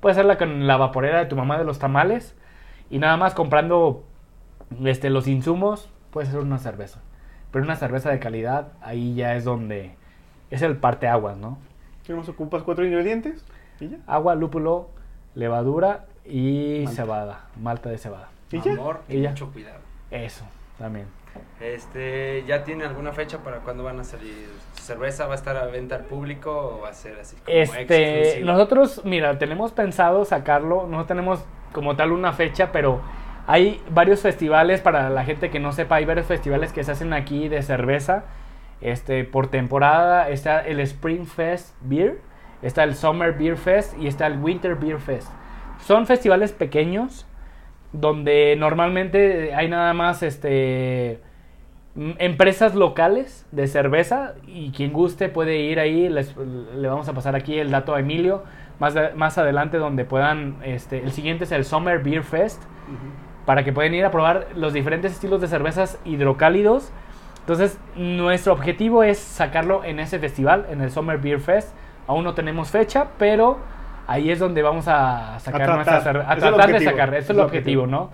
[0.00, 2.36] Puedes hacerla con la vaporera de tu mamá de los tamales
[2.90, 4.04] y nada más comprando
[4.84, 7.00] este, los insumos, puedes hacer una cerveza.
[7.52, 9.94] Pero una cerveza de calidad, ahí ya es donde
[10.50, 11.58] es el parteaguas, ¿no?
[12.06, 12.62] ¿Qué nos ocupas?
[12.62, 13.44] ¿Cuatro ingredientes?
[13.80, 13.96] ¿Y ya?
[14.06, 14.88] Agua, lúpulo,
[15.34, 17.02] levadura y Malta.
[17.02, 18.28] cebada, malta de cebada.
[18.52, 18.72] ¿Y ya?
[18.72, 19.30] Amor y Y ya.
[19.30, 19.78] mucho cuidado.
[20.10, 20.44] Eso,
[20.78, 21.06] también.
[21.60, 24.48] Este, ¿ya tiene alguna fecha para cuándo van a salir?
[24.74, 27.56] ¿Su cerveza va a estar a venta al público o va a ser así como
[27.56, 31.40] Este, nosotros, mira, tenemos pensado sacarlo, no tenemos
[31.72, 33.00] como tal una fecha, pero
[33.46, 37.12] hay varios festivales para la gente que no sepa, hay varios festivales que se hacen
[37.12, 38.24] aquí de cerveza,
[38.80, 42.18] este, por temporada, está el Spring Fest Beer,
[42.62, 45.28] está el Summer Beer Fest y está el Winter Beer Fest.
[45.80, 47.26] Son festivales pequeños
[47.92, 51.20] donde normalmente hay nada más este
[52.18, 56.08] empresas locales de cerveza y quien guste puede ir ahí.
[56.08, 58.44] Les- le vamos a pasar aquí el dato a Emilio.
[58.78, 62.62] Más, más adelante donde puedan este el siguiente es el Summer Beer Fest
[63.50, 66.92] para que puedan ir a probar los diferentes estilos de cervezas hidrocálidos
[67.40, 71.74] entonces nuestro objetivo es sacarlo en ese festival en el Summer Beer Fest
[72.06, 73.58] aún no tenemos fecha pero
[74.06, 75.74] ahí es donde vamos a sacar tratar.
[75.74, 78.12] nuestra a tratar de sacar ese es el objetivo ¿no?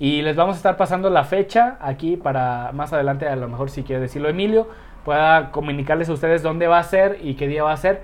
[0.00, 3.70] Y les vamos a estar pasando la fecha aquí para más adelante, a lo mejor
[3.70, 4.68] si quiere decirlo Emilio,
[5.04, 8.02] pueda comunicarles a ustedes dónde va a ser y qué día va a ser.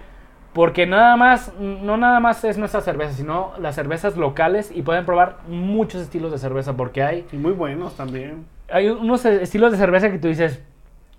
[0.52, 5.06] Porque nada más, no nada más es nuestra cerveza, sino las cervezas locales y pueden
[5.06, 8.44] probar muchos estilos de cerveza porque hay, Y muy buenos también.
[8.68, 10.60] hay unos estilos de cerveza que tú dices,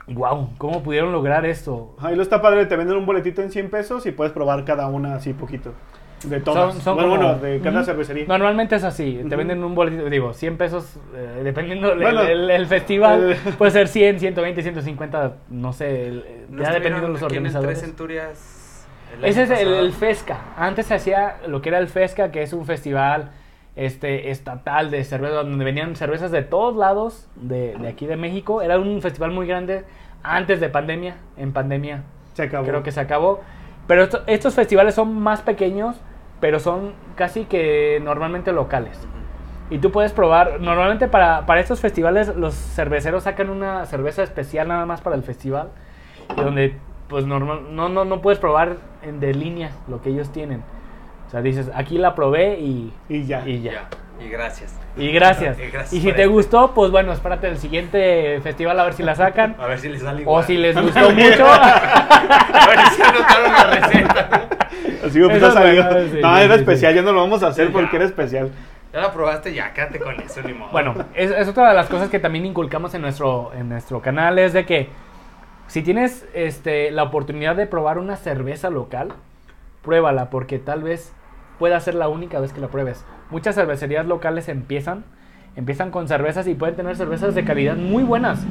[0.08, 1.96] wow, ¿cómo pudieron lograr esto?
[2.00, 4.88] Ahí lo está padre, te venden un boletito en 100 pesos y puedes probar cada
[4.88, 5.74] una así poquito.
[6.26, 6.74] De todas.
[6.74, 8.26] Son- son bueno, como- bueno, de cada cervecería.
[8.28, 12.52] Normalmente es así, te venden un boletito, digo, 100 pesos, eh, dependiendo del Bueno, el,
[12.52, 13.38] el festival, eh.
[13.58, 17.30] puede ser 100, 120, 150, no sé, el- ¿No ya dependiendo de los en el
[17.30, 17.80] Tres organizadores.
[17.80, 18.58] Centurias
[19.18, 20.38] el Ese es el, FESCA.
[20.58, 23.32] Antes se hacía lo que era el FESCA, que es un festival
[23.76, 28.62] este, estatal de cerveza, donde venían cervezas de todos lados de, de aquí de México.
[28.62, 29.84] Era un festival muy grande
[30.24, 31.16] antes de pandemia.
[31.38, 32.04] En pandemia
[32.34, 32.66] Se acabó.
[32.68, 33.42] creo que se acabó.
[33.88, 35.98] Pero esto- estos festivales son más pequeños,
[36.40, 39.00] pero son casi que normalmente locales.
[39.70, 44.68] Y tú puedes probar, normalmente para, para estos festivales los cerveceros sacan una cerveza especial
[44.68, 45.70] nada más para el festival.
[46.38, 46.76] Y donde
[47.08, 50.64] pues normal, no, no, no puedes probar en, de línea lo que ellos tienen.
[51.28, 53.48] O sea, dices, aquí la probé y, Y ya.
[53.48, 53.72] y ya.
[53.72, 53.90] Ya.
[54.26, 54.78] Y gracias.
[54.98, 55.58] Y gracias.
[55.58, 56.32] Y gracias Y si te esto.
[56.34, 59.56] gustó, pues bueno, espérate el siguiente festival a ver si la sacan.
[59.60, 60.44] A ver si les sale O igual.
[60.44, 61.48] si les gustó mucho.
[61.52, 64.48] A ver si anotaron la receta.
[65.06, 65.80] Así me Eso empezó a salir.
[65.80, 67.92] es- sí, No, sí, era sí, especial, ya no lo vamos a hacer Sí, porque
[67.94, 67.98] ya.
[67.98, 68.52] era especial.
[68.94, 70.70] Ya la probaste, ya, quédate con eso, ni modo.
[70.72, 74.38] Bueno, es, es otra de las cosas que también inculcamos en nuestro, en nuestro canal,
[74.38, 74.90] es de que
[75.72, 79.14] si tienes este, la oportunidad de probar una cerveza local,
[79.84, 81.14] pruébala, porque tal vez
[81.60, 83.06] pueda ser la única vez que la pruebes.
[83.30, 85.06] Muchas cervecerías locales empiezan,
[85.56, 88.46] empiezan con cervezas y pueden tener cervezas de calidad muy buenas.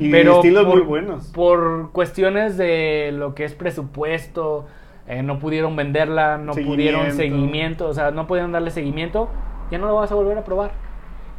[0.00, 1.26] Y Pero estilos por- muy buenos.
[1.28, 4.66] Por cuestiones de lo que es presupuesto,
[5.06, 7.16] eh, no pudieron venderla, no pudieron Seguimiento.
[7.16, 9.28] seguimiento, o sea, no pudieron darle seguimiento,
[9.70, 10.72] ya no lo vas a volver a probar.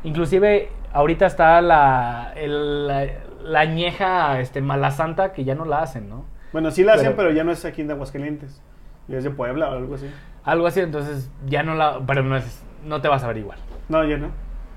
[0.06, 3.04] Inclusive ahorita está la, el- la,
[3.44, 6.26] la añeja este, mala santa que ya no la hacen, ¿no?
[6.52, 8.62] Bueno, sí la hacen, Pero- ya no es aquí en Aguascalientes.
[9.08, 10.10] Ya es de Puebla o algo así.
[10.44, 13.58] Algo así, entonces ya no la, pero no, es, no te vas a ver igual.
[13.90, 14.28] No, ya no.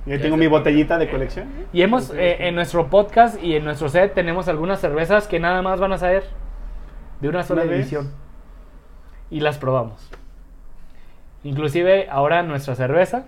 [0.07, 1.49] Ya Ya tengo mi botellita de colección.
[1.73, 5.63] Y hemos, eh, en nuestro podcast y en nuestro set tenemos algunas cervezas que nada
[5.63, 6.25] más van a saber
[7.21, 7.81] de una sola ¿Una vez?
[7.83, 8.13] edición.
[9.31, 10.09] Y las probamos.
[11.45, 13.27] Inclusive ahora nuestra cerveza,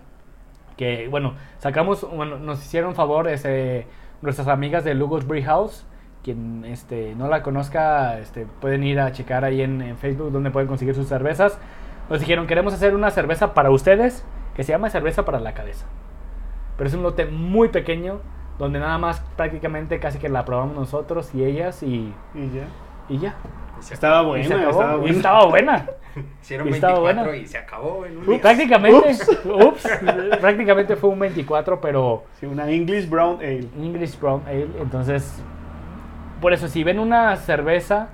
[0.76, 3.86] que bueno, sacamos, bueno, nos hicieron favor ese,
[4.23, 5.85] nuestras amigas de Lugos Brew House.
[6.23, 10.51] Quien este, no la conozca, este, pueden ir a checar ahí en, en Facebook donde
[10.51, 11.59] pueden conseguir sus cervezas.
[12.11, 15.87] Nos dijeron, queremos hacer una cerveza para ustedes que se llama cerveza para la cabeza.
[16.77, 18.21] Pero es un lote muy pequeño
[18.59, 22.64] donde nada más prácticamente casi que la probamos nosotros y ellas y, Y ya.
[23.09, 23.37] y ya.
[23.91, 24.22] Estaba.
[24.22, 24.70] Y buena, se acabó.
[24.70, 25.16] estaba Y buena.
[25.16, 25.87] estaba buena.
[26.43, 27.37] Hicieron y estaba 24 buena.
[27.37, 28.41] y se acabó en un Ups.
[28.41, 29.14] Prácticamente,
[29.45, 29.89] ups,
[30.41, 33.68] prácticamente fue un 24, pero Sí, una English Brown Ale.
[33.79, 34.68] English Brown Ale.
[34.81, 35.43] Entonces,
[36.41, 38.09] por eso, si ven una cerveza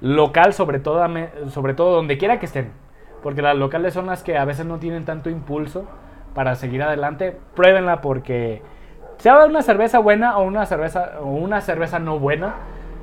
[0.00, 1.04] local, sobre todo,
[1.50, 2.70] sobre todo donde quiera que estén,
[3.22, 5.86] porque las locales son las que a veces no tienen tanto impulso
[6.34, 8.62] para seguir adelante, pruébenla porque
[9.18, 12.54] sea una cerveza buena o una cerveza o una cerveza no buena,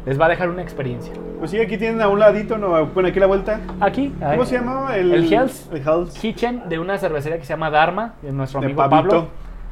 [0.10, 1.14] les va a dejar una experiencia.
[1.38, 2.88] Pues sí, aquí tienen a un ladito, ¿no?
[2.88, 3.60] Bueno, aquí la vuelta.
[3.80, 4.98] Aquí, ¿Cómo ahí, se llamaba?
[4.98, 5.70] El, El Hells.
[5.72, 6.18] El Hells.
[6.18, 9.10] Kitchen de una cervecería que se llama Dharma, de nuestro De amigo Pablito.
[9.10, 9.28] Pablo.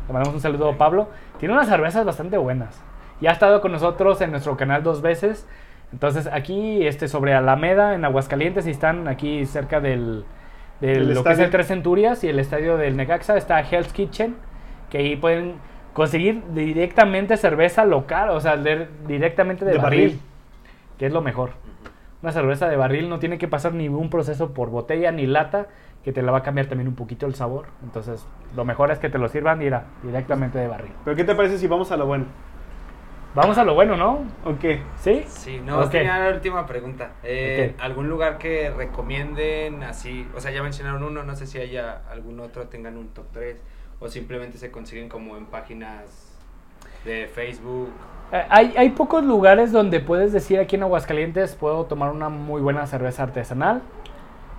[0.07, 1.09] Le mandamos un saludo a Pablo.
[1.39, 2.79] Tiene unas cervezas bastante buenas.
[3.19, 5.47] Y ha estado con nosotros en nuestro canal dos veces.
[5.91, 10.23] Entonces aquí este, sobre Alameda, en Aguascalientes, y están aquí cerca del,
[10.81, 11.49] del El lo que es el.
[11.49, 14.35] Tres Centurias y el estadio del Necaxa, está Hell's Kitchen,
[14.91, 15.55] que ahí pueden
[15.93, 20.21] conseguir directamente cerveza local, o sea, de- directamente de, De barril, barril.
[20.98, 21.52] Que es lo mejor.
[22.22, 25.68] Una cerveza de barril no tiene que pasar ningún proceso por botella ni lata,
[26.04, 27.68] que te la va a cambiar también un poquito el sabor.
[27.84, 28.26] Entonces,
[28.56, 30.91] lo mejor es que te lo sirvan mira, directamente de barril.
[31.06, 32.26] ¿Pero qué te parece si vamos a lo bueno?
[33.36, 34.24] Vamos a lo bueno, ¿no?
[34.45, 34.82] ¿O qué?
[34.95, 35.24] ¿Sí?
[35.28, 35.91] Sí, no, Ok.
[35.91, 37.12] tenía la última pregunta.
[37.22, 37.76] Eh.
[37.80, 40.28] ¿Algún lugar que recomienden así?
[40.36, 43.62] O sea, ya mencionaron uno, no sé si haya algún otro, tengan un top 3
[44.00, 46.26] o simplemente se consiguen como en páginas
[47.08, 47.89] de Facebook.
[48.32, 52.62] Eh, Hay, hay pocos lugares donde puedes decir aquí en Aguascalientes puedo tomar una muy
[52.62, 53.82] buena cerveza artesanal.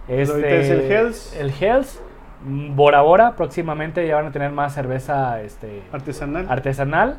[0.08, 1.36] Este, ahorita es el Hells.
[1.36, 2.02] El Hells.
[2.44, 6.46] Mm, Bora Bora, próximamente ya van a tener más cerveza este, Artesanal.
[6.48, 7.18] artesanal.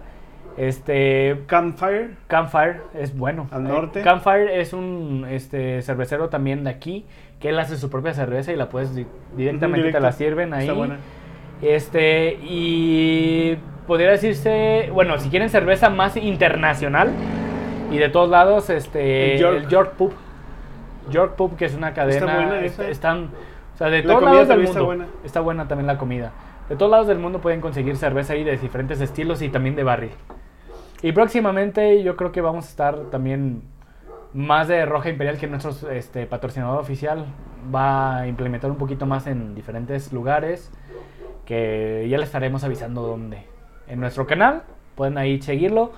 [0.58, 2.16] Este, Campfire.
[2.28, 3.48] Campfire es bueno.
[3.52, 4.02] Al Eh, norte.
[4.02, 7.06] Campfire es un este, cervecero también de aquí,
[7.40, 9.06] que él hace su propia cerveza y la puedes di-
[9.38, 10.00] directamente Directo.
[10.00, 10.62] te la sirven ahí.
[10.62, 10.98] Está buena.
[11.62, 13.58] Este, y
[13.90, 17.10] podría decirse, bueno, si quieren cerveza más internacional
[17.92, 19.68] y de todos lados, este, El el York.
[19.70, 20.14] York, Pub.
[21.12, 22.36] York Pub, que es una cadena.
[22.36, 22.88] buena est- esa.
[22.90, 23.32] están,
[23.74, 24.86] o sea, de La todos lados del está mundo.
[24.86, 25.06] buena.
[25.26, 26.32] Está buena también la comida.
[26.70, 29.84] De todos lados del mundo pueden conseguir cerveza ahí de diferentes estilos y también de
[29.84, 30.12] barril.
[31.02, 33.64] Y próximamente yo creo que vamos a estar también
[34.34, 37.26] más de Roja Imperial que nuestro este, patrocinador oficial.
[37.74, 40.72] Va a implementar un poquito más en diferentes lugares
[41.46, 43.48] que ya le estaremos avisando dónde.
[43.90, 44.64] En nuestro canal,
[44.96, 45.92] pueden ahí seguirlo.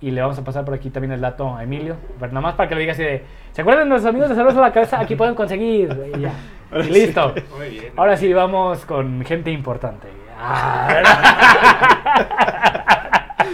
[0.00, 1.96] Y le vamos a pasar por aquí también el dato a Emilio.
[2.20, 3.24] Pero nada más para que lo diga así de...
[3.52, 5.00] ¿Se acuerdan de nuestros amigos de Cerveza a la Cabeza?
[5.00, 6.12] Aquí pueden conseguir.
[6.14, 6.32] Y ya.
[6.80, 7.34] Y listo.
[7.56, 7.92] Muy bien.
[7.96, 10.08] Ahora sí, vamos con gente importante.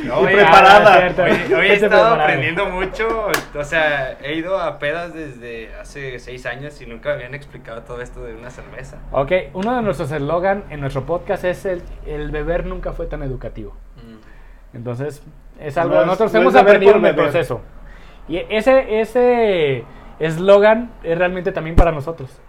[0.04, 1.12] No, Y oye, preparada.
[1.24, 3.28] Hoy, hoy he estado aprendiendo mucho.
[3.54, 7.82] O sea, he ido a pedas desde hace seis años y nunca me habían explicado
[7.82, 8.98] todo esto de una cerveza.
[9.12, 13.22] Ok, uno de nuestros eslogan en nuestro podcast es el, el beber nunca fue tan
[13.22, 13.76] educativo.
[14.74, 15.22] Entonces,
[15.60, 17.60] es algo No nosotros no hemos aprendido en el proceso.
[18.28, 19.84] Y ese ese
[20.18, 22.40] eslogan es realmente también para nosotros.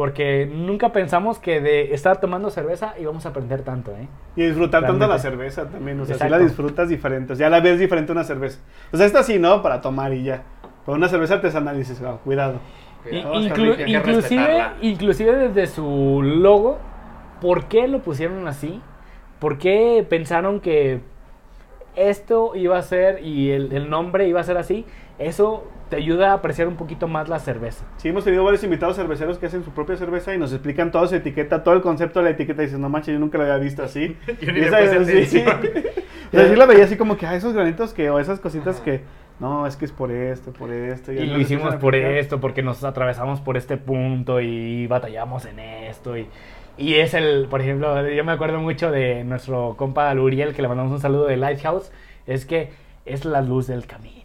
[0.00, 4.08] Porque nunca pensamos que de estar tomando cerveza íbamos a aprender tanto, ¿eh?
[4.34, 6.00] Y disfrutar tanto la cerveza también.
[6.00, 7.34] O sea, si la disfrutas diferente.
[7.34, 8.60] O sea, ya la ves diferente una cerveza.
[8.94, 9.60] O sea, esta sí, ¿no?
[9.60, 10.42] Para tomar y ya.
[10.86, 12.60] Pero una cerveza artesanal dices, "Ah, cuidado.
[13.02, 14.42] Cuidado, inclu- inclusive,
[14.80, 16.78] inclusive desde su logo,
[17.42, 18.80] ¿por qué lo pusieron así?
[19.38, 21.00] ¿Por qué pensaron que
[21.94, 24.86] esto iba a ser y el, el nombre iba a ser así?
[25.18, 27.84] Eso te ayuda a apreciar un poquito más la cerveza.
[27.98, 31.06] Sí, hemos tenido varios invitados cerveceros que hacen su propia cerveza y nos explican todo
[31.06, 32.62] su etiqueta, todo el concepto de la etiqueta.
[32.62, 34.16] Y dices, no manches, yo nunca lo había visto así.
[34.40, 35.44] Yo ni Y esa- sí.
[36.32, 38.78] O sea, sí la veía así como que, ah, esos granitos que, o esas cositas
[38.80, 39.00] que,
[39.40, 41.10] no, es que es por esto, por esto.
[41.12, 46.16] Y lo hicimos por esto, porque nos atravesamos por este punto y batallamos en esto.
[46.16, 46.28] Y,
[46.78, 50.68] y es el, por ejemplo, yo me acuerdo mucho de nuestro compa Luriel, que le
[50.68, 51.90] mandamos un saludo de Lighthouse,
[52.28, 52.70] es que
[53.06, 54.19] es la luz del camino.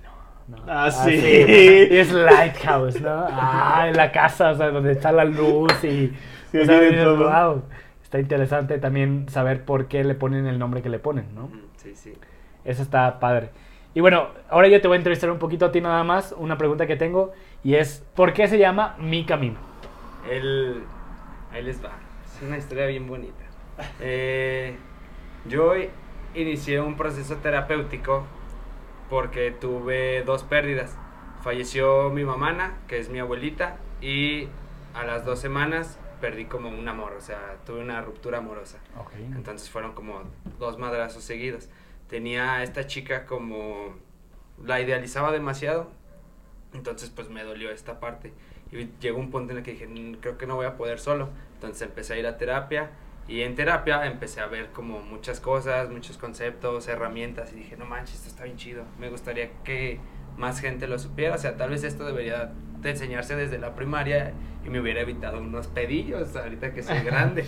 [0.47, 0.57] ¿No?
[0.67, 1.11] Ah, sí.
[1.13, 3.25] Es Lighthouse, ¿no?
[3.29, 6.13] Ah, en la casa, o sea, donde está la luz y...
[6.51, 7.29] Sí, o sea, viene dices, todo.
[7.29, 7.63] "Wow".
[8.03, 11.47] Está interesante también saber por qué le ponen el nombre que le ponen, ¿no?
[11.47, 12.13] Mm, Sí, sí.
[12.63, 13.49] Eso está padre.
[13.93, 16.57] Y bueno, ahora yo te voy a entrevistar un poquito a ti nada más, una
[16.57, 17.31] pregunta que tengo,
[17.63, 19.57] y es, ¿por qué se llama Mi Camino?
[20.29, 20.83] El...
[21.51, 21.91] Ahí les va.
[22.25, 23.43] Es una historia bien bonita.
[23.99, 24.75] Eh,
[25.45, 25.73] yo
[26.33, 28.25] inicié un proceso terapéutico
[29.15, 30.97] porque tuve dos pérdidas.
[31.41, 34.49] Falleció mi mamana, que es mi abuelita, y
[34.93, 38.77] a las dos semanas perdí como un amor, o sea, tuve una ruptura amorosa.
[39.33, 40.23] Entonces fueron como
[40.59, 41.69] dos madrazos seguidos.
[42.09, 43.95] Tenía a esta chica como...
[44.61, 45.89] La idealizaba demasiado.
[46.73, 48.33] Entonces pues me dolió esta parte.
[48.73, 50.99] Y llegó un punto en el que dije, "Mm, creo que no voy a poder
[50.99, 51.29] solo.
[51.53, 52.89] Entonces empecé a ir a terapia.
[53.27, 57.53] Y en terapia empecé a ver como muchas cosas, muchos conceptos, herramientas.
[57.53, 58.83] Y dije, no manches, esto está bien chido.
[58.99, 59.99] Me gustaría que
[60.37, 61.35] más gente lo supiera.
[61.35, 62.51] O sea, tal vez esto debería
[62.81, 67.45] de enseñarse desde la primaria y me hubiera evitado unos pedillos ahorita que soy grande.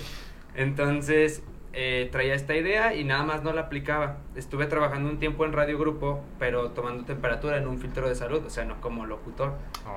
[0.56, 4.18] Entonces eh, traía esta idea y nada más no la aplicaba.
[4.36, 8.44] Estuve trabajando un tiempo en Radio Grupo, pero tomando temperatura en un filtro de salud,
[8.44, 9.54] o sea, no como locutor.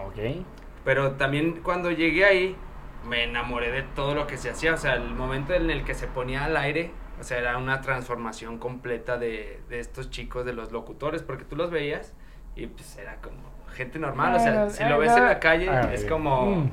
[0.06, 0.44] Ok.
[0.84, 2.56] Pero también cuando llegué ahí,
[3.04, 4.74] me enamoré de todo lo que se hacía.
[4.74, 7.80] O sea, el momento en el que se ponía al aire, o sea, era una
[7.80, 12.14] transformación completa de, de estos chicos, de los locutores, porque tú los veías
[12.56, 14.34] y pues era como gente normal.
[14.36, 16.46] O sea, si lo ves en la calle, ah, es como...
[16.46, 16.70] Mm.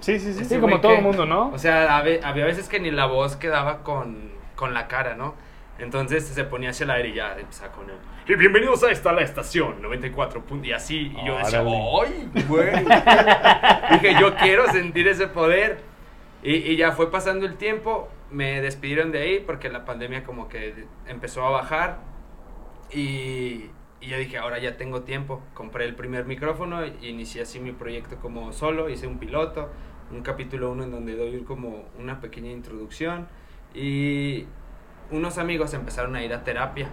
[0.00, 0.46] Sí, sí, sí.
[0.46, 1.50] Sí, como todo el mundo, ¿no?
[1.50, 5.34] O sea, había veces que ni la voz quedaba con, con la cara, ¿no?
[5.78, 7.96] Entonces se ponía hacia el aire y ya empezaba con él.
[8.30, 10.44] Y bienvenidos a esta la estación 94.
[10.44, 11.64] punto- Y así, y yo decía.
[11.66, 12.70] ¡ay, güey!
[13.90, 15.80] Dije, yo quiero sentir ese poder.
[16.40, 20.48] Y, y ya fue pasando el tiempo, me despidieron de ahí porque la pandemia como
[20.48, 21.98] que empezó a bajar.
[22.92, 23.70] Y,
[24.00, 25.42] y yo dije, ahora ya tengo tiempo.
[25.52, 28.88] Compré el primer micrófono e inicié así mi proyecto como solo.
[28.90, 29.70] Hice un piloto,
[30.12, 33.26] un capítulo 1 en donde doy como una pequeña introducción.
[33.74, 34.46] Y
[35.10, 36.90] unos amigos empezaron a ir a terapia.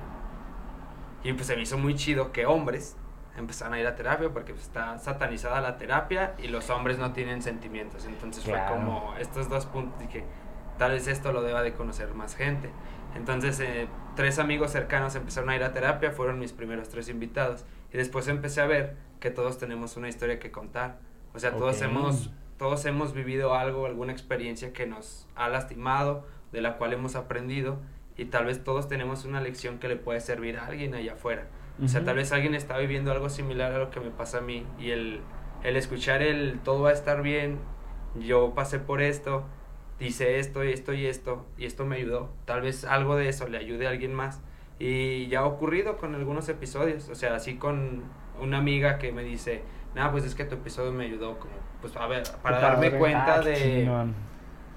[1.28, 2.95] Y pues se me hizo muy chido que hombres
[3.38, 7.11] empezaron a ir a terapia porque pues, está satanizada la terapia y los hombres no
[7.11, 8.05] tienen sentimientos.
[8.05, 8.67] Entonces Claro.
[8.67, 10.23] fue como estos dos puntos dije,
[10.78, 12.69] tal vez esto lo deba de conocer más gente.
[13.13, 17.65] Entonces eh, tres amigos cercanos empezaron a ir a terapia, fueron mis primeros tres invitados.
[17.93, 20.99] Y después empecé a ver que todos tenemos una historia que contar.
[21.34, 21.84] O sea, todos Ok.
[21.84, 27.15] hemos todos hemos vivido algo, alguna experiencia que nos ha lastimado, de la cual hemos
[27.15, 27.78] aprendido
[28.18, 31.47] y tal vez todos tenemos una lección que le puede servir a alguien allá afuera.
[31.84, 34.41] O sea, tal vez alguien está viviendo algo similar a lo que me pasa a
[34.41, 35.22] mí y el,
[35.63, 37.59] el escuchar el todo va a estar bien,
[38.15, 39.43] yo pasé por esto,
[39.99, 42.32] hice esto y esto y esto y esto me ayudó.
[42.45, 44.41] Tal vez algo de eso le ayude a alguien más.
[44.80, 48.03] Y ya ha ocurrido con algunos episodios, o sea, así con
[48.41, 49.61] una amiga que me dice,
[49.95, 53.36] nada, pues es que tu episodio me ayudó como, pues a ver, para darme cuenta
[53.36, 54.15] Ah, de, chingón.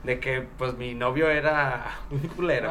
[0.04, 2.70] De que pues mi novio era un culero.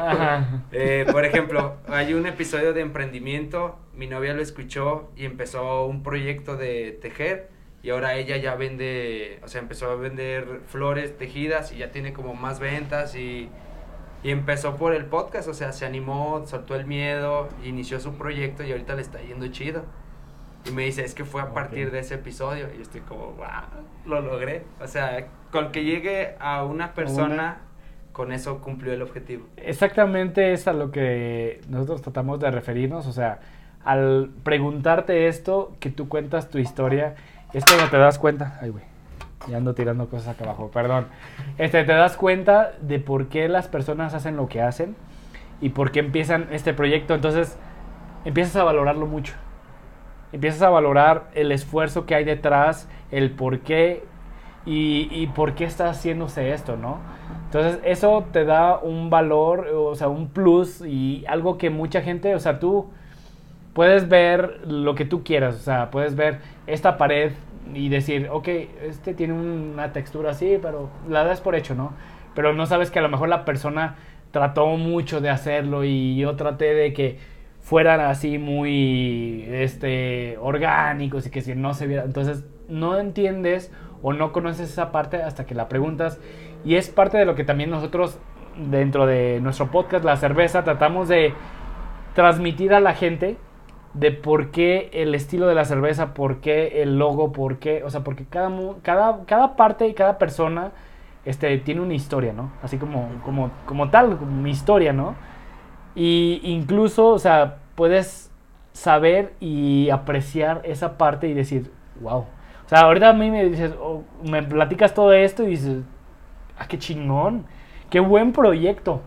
[0.72, 6.02] Eh, por ejemplo, hay un episodio de emprendimiento, mi novia lo escuchó y empezó un
[6.02, 7.50] proyecto de tejer
[7.82, 12.12] y ahora ella ya vende, o sea, empezó a vender flores tejidas y ya tiene
[12.12, 13.48] como más ventas y,
[14.22, 18.64] y empezó por el podcast, o sea, se animó, soltó el miedo, inició su proyecto
[18.64, 19.84] y ahorita le está yendo chido.
[20.66, 22.68] Y me dice, es que fue a partir de ese episodio.
[22.74, 23.46] Y yo estoy como, wow,
[24.04, 24.64] lo logré.
[24.78, 27.58] O sea, con que llegue a una persona,
[28.12, 29.46] con eso cumplió el objetivo.
[29.56, 33.40] Exactamente es a lo que nosotros tratamos de referirnos, o sea,
[33.84, 37.14] al preguntarte esto, que tú cuentas tu historia,
[37.52, 38.84] es cuando te das cuenta, ay güey,
[39.48, 41.06] ya ando tirando cosas acá abajo, perdón,
[41.58, 44.96] este, te das cuenta de por qué las personas hacen lo que hacen
[45.60, 47.58] y por qué empiezan este proyecto, entonces
[48.24, 49.34] empiezas a valorarlo mucho,
[50.32, 54.04] empiezas a valorar el esfuerzo que hay detrás, el por qué
[54.66, 56.98] y, por qué está haciéndose esto, ¿no?
[57.46, 62.34] Entonces eso te da un valor, o sea, un plus y algo que mucha gente,
[62.34, 62.88] o sea, tú
[63.72, 67.32] puedes ver lo que tú quieras, o sea, puedes ver esta pared
[67.74, 68.48] y decir, ok,
[68.82, 71.92] este tiene una textura así, pero la das por hecho, ¿no?
[72.34, 73.96] Pero no sabes que a lo mejor la persona
[74.30, 77.18] trató mucho de hacerlo y yo traté de que
[77.60, 83.72] fueran así muy este orgánicos y que si no se viera, entonces no entiendes
[84.02, 86.18] o no conoces esa parte hasta que la preguntas
[86.64, 88.18] y es parte de lo que también nosotros
[88.56, 91.34] dentro de nuestro podcast La Cerveza tratamos de
[92.14, 93.36] transmitir a la gente
[93.94, 97.90] de por qué el estilo de la cerveza, por qué el logo, por qué, o
[97.90, 98.50] sea, porque cada,
[98.82, 100.70] cada, cada parte y cada persona
[101.24, 102.52] este, tiene una historia, ¿no?
[102.62, 105.16] Así como, como, como tal, como mi historia, ¿no?
[105.94, 108.30] Y incluso, o sea, puedes
[108.72, 112.26] saber y apreciar esa parte y decir, wow.
[112.70, 115.82] O sea, ahorita a mí me dices, oh, me platicas todo esto y dices,
[116.56, 117.44] ah, qué chingón,
[117.90, 119.00] qué buen proyecto.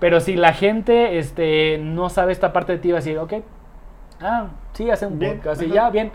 [0.00, 3.32] Pero si la gente este, no sabe esta parte de ti, va a decir, ok,
[4.20, 6.12] ah, sí, hace un Bien, podcast y ya, bien,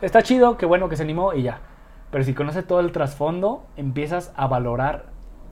[0.00, 1.58] está chido, qué bueno que se animó y ya.
[2.12, 5.06] Pero si conoces todo el trasfondo, empiezas a valorar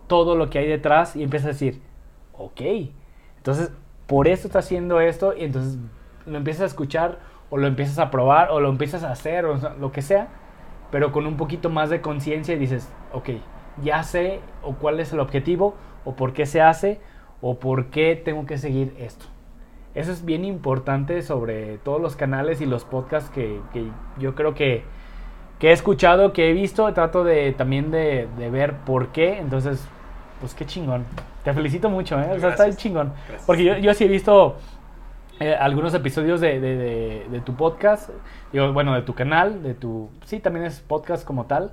[0.07, 1.83] todo lo que hay detrás y empiezas a decir,
[2.33, 2.61] ok,
[3.39, 3.73] entonces
[4.07, 5.81] por eso está haciendo esto y entonces
[6.27, 7.19] lo empiezas a escuchar
[7.51, 10.29] o lo empiezas a probar o lo empiezas a hacer o lo que sea,
[10.93, 13.31] pero con un poquito más de conciencia y dices, ok,
[13.83, 15.75] ya sé o cuál es el objetivo
[16.05, 17.01] o por qué se hace
[17.41, 19.25] o por qué tengo que seguir esto.
[19.95, 23.85] Eso es bien importante sobre todos los canales y los podcasts que, que
[24.19, 24.85] yo creo que,
[25.59, 26.93] que he escuchado, que he visto.
[26.93, 29.39] Trato de también de, de ver por qué.
[29.39, 29.87] Entonces,
[30.41, 31.05] pues qué chingón.
[31.45, 32.31] Te felicito mucho, ¿eh?
[32.37, 33.13] O sea, está chingón.
[33.29, 33.47] Gracias.
[33.47, 34.57] Porque yo, yo sí he visto
[35.43, 38.11] eh, algunos episodios de, de- de- de tu podcast,
[38.53, 40.09] digo, bueno, de tu canal, de tu...
[40.25, 41.73] Sí, también es podcast como tal,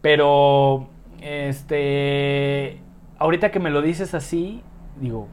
[0.00, 0.88] pero,
[1.20, 2.78] este,
[3.18, 4.62] ahorita que me lo dices así,
[5.00, 5.28] digo,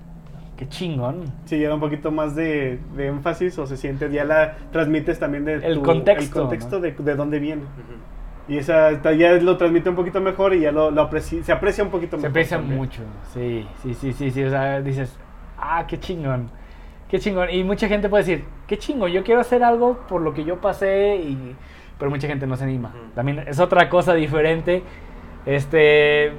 [0.57, 1.23] qué chingón.
[1.45, 5.19] Sí, ya da un poquito más de, de énfasis o se siente, ya la transmites
[5.19, 6.81] también de El tu- contexto, el contexto ¿no?
[6.81, 7.63] de, de dónde viene.
[8.47, 11.83] Y esa ya lo transmite un poquito mejor y ya lo, lo apreci- se aprecia
[11.83, 12.29] un poquito Se mejor.
[12.31, 12.77] aprecia también.
[12.77, 13.01] mucho,
[13.33, 15.15] sí, sí, sí, sí, sí, o sea, dices,
[15.57, 16.49] ah, qué chingón,
[17.11, 17.49] qué chingón.
[17.51, 20.61] Y mucha gente puede decir, qué chingón, yo quiero hacer algo por lo que yo
[20.61, 21.55] pasé, y...
[21.99, 22.93] pero mucha gente no se anima.
[23.13, 24.81] También es otra cosa diferente.
[25.45, 26.31] Este,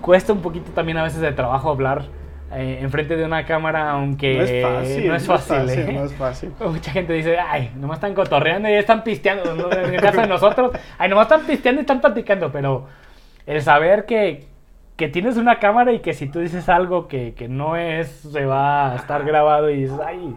[0.00, 2.06] cuesta un poquito también a veces de trabajo hablar
[2.52, 5.08] eh, enfrente de una cámara, aunque No es fácil.
[5.08, 5.92] no es fácil, ¿eh?
[5.92, 6.52] No es fácil.
[6.60, 9.54] Mucha gente dice, ay, nomás están cotorreando y están pisteando.
[9.54, 9.70] ¿no?
[9.70, 12.50] En el caso de nosotros, ay, nomás están pisteando y están platicando.
[12.50, 12.86] Pero
[13.44, 14.46] el saber que,
[14.96, 18.44] que tienes una cámara y que si tú dices algo que, que no es, se
[18.44, 20.36] va a estar grabado y dices, ay.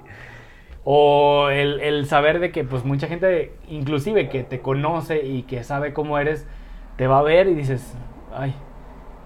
[0.83, 5.63] O el, el saber de que pues mucha gente, inclusive que te conoce y que
[5.63, 6.47] sabe cómo eres,
[6.95, 7.95] te va a ver y dices,
[8.33, 8.55] ay,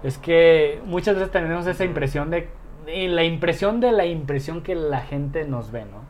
[0.02, 2.48] es que muchas veces tenemos esa impresión de,
[2.84, 6.01] de la impresión de la impresión que la gente nos ve, ¿no?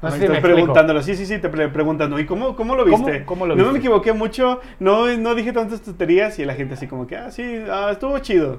[0.00, 2.18] No sé si Estás me preguntándolo, sí, sí, sí, te pre- preguntan, ¿no?
[2.20, 3.24] ¿y cómo, cómo lo ¿Cómo- viste?
[3.24, 3.72] cómo lo no viste?
[3.72, 7.30] me equivoqué mucho, no, no dije tantas tonterías y la gente así como que, ah,
[7.32, 8.58] sí, ah, estuvo chido.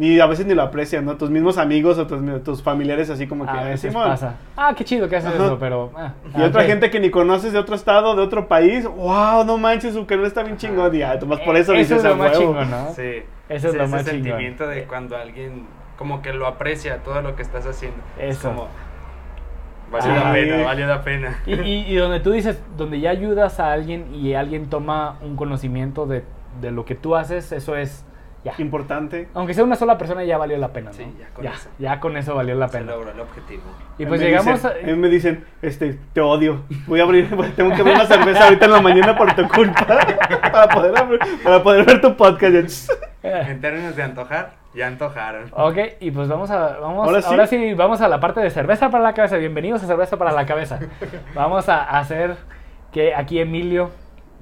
[0.00, 1.16] Y a veces ni lo aprecian, ¿no?
[1.16, 4.06] Tus mismos amigos o tus, tus familiares así como que, A "Ah, veces Simón".
[4.08, 4.36] pasa.
[4.56, 5.44] Ah, qué chido que haces Ajá.
[5.44, 5.90] eso, pero...
[5.96, 9.44] ah, Y ah, otra gente que ni conoces de otro estado, de otro país, wow,
[9.44, 10.94] no manches, su canal está bien chingón.
[10.94, 12.52] Y nomás por eso Eh, dices es lo "A más huevo".
[12.52, 12.92] chingón, ¿no?
[12.94, 13.22] Sí.
[13.48, 14.04] Eso es lo ese más chingón.
[14.22, 15.66] sentimiento de cuando alguien
[15.96, 17.96] como que lo aprecia todo lo que estás haciendo.
[18.20, 18.50] Es Eso.
[18.50, 18.68] como
[19.90, 21.38] valió Ah, la pena, valió la pena.
[21.46, 25.36] Y, y- y donde tú dices, donde ya ayudas a alguien y alguien toma un
[25.36, 26.24] conocimiento de,
[26.60, 28.04] de lo que tú haces, eso es
[28.44, 28.54] ya.
[28.58, 29.28] Importante.
[29.34, 30.96] Aunque sea una sola persona, ya valió la pena, ¿no?
[30.96, 31.68] Sí, ya con ya, eso.
[31.80, 32.92] ya con eso valió la Se pena.
[32.92, 33.62] logró el objetivo.
[33.98, 34.84] Y pues me llegamos dicen- a...
[34.84, 36.62] a mí me dicen, este, te odio.
[36.86, 39.84] Voy a abrir, tengo que abrir una cerveza ahorita en la mañana por tu culpa.
[40.52, 42.90] para, poder, abrir- para poder ver tu podcast.
[43.24, 45.50] En términos de antojar, Ya antojaron.
[45.54, 46.78] Ok, y pues vamos a.
[46.78, 47.56] Vamos, Ahora ahora, sí.
[47.58, 47.74] sí.
[47.74, 49.36] vamos a la parte de cerveza para la cabeza.
[49.36, 50.78] Bienvenidos a cerveza para la cabeza.
[51.34, 52.36] Vamos a hacer
[52.92, 53.90] que aquí Emilio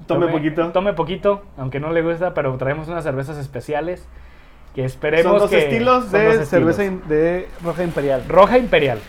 [0.05, 0.71] Tome poquito.
[0.71, 4.07] Tome poquito, aunque no le gusta, pero traemos unas cervezas especiales
[4.75, 7.07] que esperemos Son dos que- estilos son de dos cerveza estilos.
[7.09, 8.23] de roja imperial.
[8.27, 8.99] roja imperial.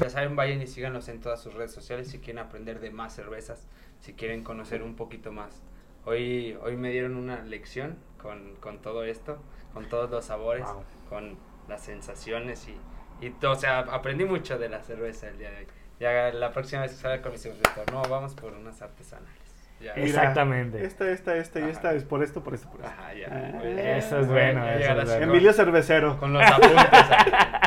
[0.00, 3.14] Ya saben, vayan y síganos en todas sus redes sociales si quieren aprender de más
[3.14, 3.68] cervezas,
[4.00, 5.62] si quieren conocer un poquito más.
[6.04, 9.38] Hoy, hoy me dieron una lección con, con todo esto,
[9.74, 10.82] con todos los sabores, Wow.
[11.10, 11.36] con
[11.68, 12.78] las sensaciones y,
[13.26, 13.52] y todo.
[13.52, 15.66] O sea, aprendí mucho de la cerveza el día de hoy.
[16.00, 17.58] Ya la próxima vez que salga con mis hijos,
[17.92, 19.32] no, vamos por unas artesanales.
[19.80, 19.92] Ya.
[19.92, 20.84] Exactamente.
[20.84, 22.92] Esta, esta, esta y esta es por esto, por esto, por esto.
[22.92, 23.26] Ajá, ya.
[23.30, 23.78] Ah, bien.
[23.78, 25.24] eso es bueno, eso es bueno.
[25.24, 26.18] Emilio Cervecero.
[26.18, 26.72] Con los apuntes.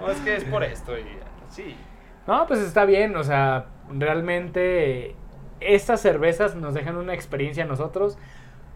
[0.00, 1.04] No, es que es por esto y
[1.48, 1.76] sí.
[2.26, 5.16] No, pues está bien, o sea, realmente eh,
[5.60, 8.18] estas cervezas nos dejan una experiencia a nosotros.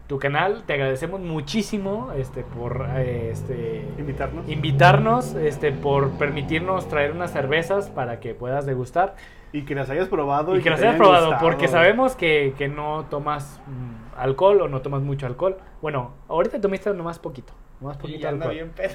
[0.07, 4.49] Tu canal, te agradecemos muchísimo este, por eh, este, Invitarnos.
[4.49, 9.17] invitarnos, este, por permitirnos traer unas cervezas para que puedas degustar
[9.53, 10.57] Y que las hayas probado.
[10.57, 11.43] y que las te hayas probado, gustado.
[11.49, 15.57] porque sabemos que, que no tomas mm, alcohol o no tomas mucho alcohol.
[15.83, 18.55] Bueno, ahorita tomaste nomás poquito, nomás Y poquito anda alcohol.
[18.55, 18.95] bien pedo.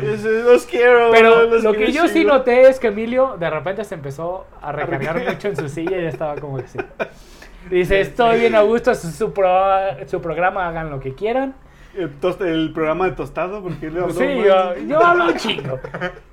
[0.44, 1.10] Los quiero.
[1.12, 4.72] Pero los lo que yo sí noté es que Emilio de repente se empezó a
[4.72, 5.34] recargar recargar.
[5.34, 6.78] mucho en su silla y ya estaba como que sí.
[7.70, 11.54] Dice, estoy bien a gusto, es su, pro- su programa, hagan lo que quieran.
[11.96, 15.78] El, tost- el programa de tostado, porque le habló Sí, yo, yo hablo un chingo.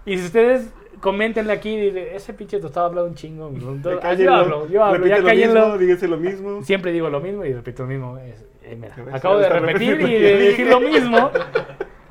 [0.05, 3.49] Y si ustedes comentenle aquí, dice, ese pinche tostado habla un chingo.
[3.49, 5.77] Entonces, cállenlo, yo hablo, yo hablo, ya lo cállenlo.
[5.77, 6.61] díganse lo mismo.
[6.63, 8.17] Siempre digo lo mismo y repito lo mismo.
[8.17, 11.31] Es- eh, mira, acabo de repetir y de decir lo mismo.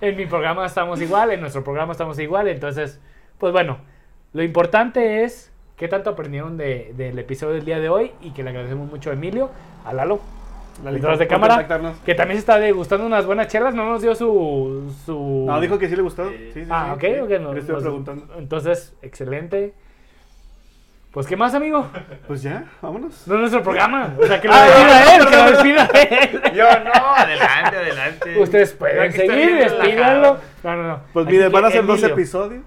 [0.00, 2.48] En mi programa estamos igual, en nuestro programa estamos igual.
[2.48, 3.00] Entonces,
[3.38, 3.78] pues bueno,
[4.32, 5.47] lo importante es
[5.78, 9.10] qué tanto aprendieron de- del episodio del día de hoy y que le agradecemos mucho
[9.10, 9.50] a Emilio,
[9.84, 10.20] a Lalo,
[10.84, 11.66] Lalito, detrás de cámara,
[12.04, 13.74] que también se está degustando unas buenas chelas.
[13.74, 14.92] No nos dio su.
[15.06, 15.44] su...
[15.46, 16.28] No, dijo que sí le gustó.
[16.30, 16.50] Sí.
[16.54, 17.20] Sí, sí, Ah, sí, ok, sí.
[17.34, 17.40] ok.
[17.40, 18.26] no- Le estoy nos- preguntando.
[18.38, 19.72] Entonces, excelente.
[21.10, 21.86] Pues, ¿qué más, amigo?
[22.28, 23.26] Pues ya, vámonos.
[23.26, 24.14] No es nuestro programa.
[24.20, 26.42] O sea, que lo Ah, despida él, que lo despida él.
[26.54, 28.38] Yo no, adelante, adelante.
[28.40, 30.36] Ustedes pueden seguir, despídanlo.
[30.62, 31.00] No, no, no.
[31.12, 32.62] Pues mire, van a ser dos episodios.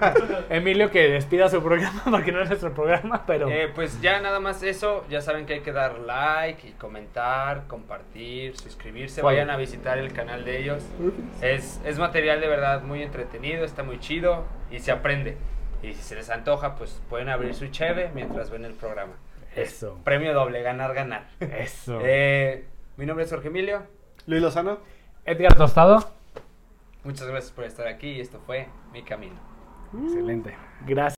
[0.50, 4.40] Emilio que despida su programa porque no es nuestro programa, pero Eh, pues ya nada
[4.40, 9.56] más eso, ya saben que hay que dar like y comentar, compartir, suscribirse, vayan a
[9.56, 10.82] visitar el canal de ellos.
[11.40, 15.36] Es, es material de verdad muy entretenido, está muy chido y se aprende.
[15.82, 19.14] Y si se les antoja, pues pueden abrir su cheve mientras ven el programa.
[19.56, 21.26] eso, Premio doble, ganar, ganar.
[21.40, 21.98] eso.
[22.02, 22.64] Eh,
[22.96, 23.82] mi nombre es Jorge Emilio,
[24.26, 24.78] Luis Lozano.
[25.24, 26.12] Edgar Tostado.
[27.04, 29.51] muchas gracias por estar aquí y esto fue Mi Camino.
[29.94, 30.54] Excelente.
[30.86, 31.10] Gracias.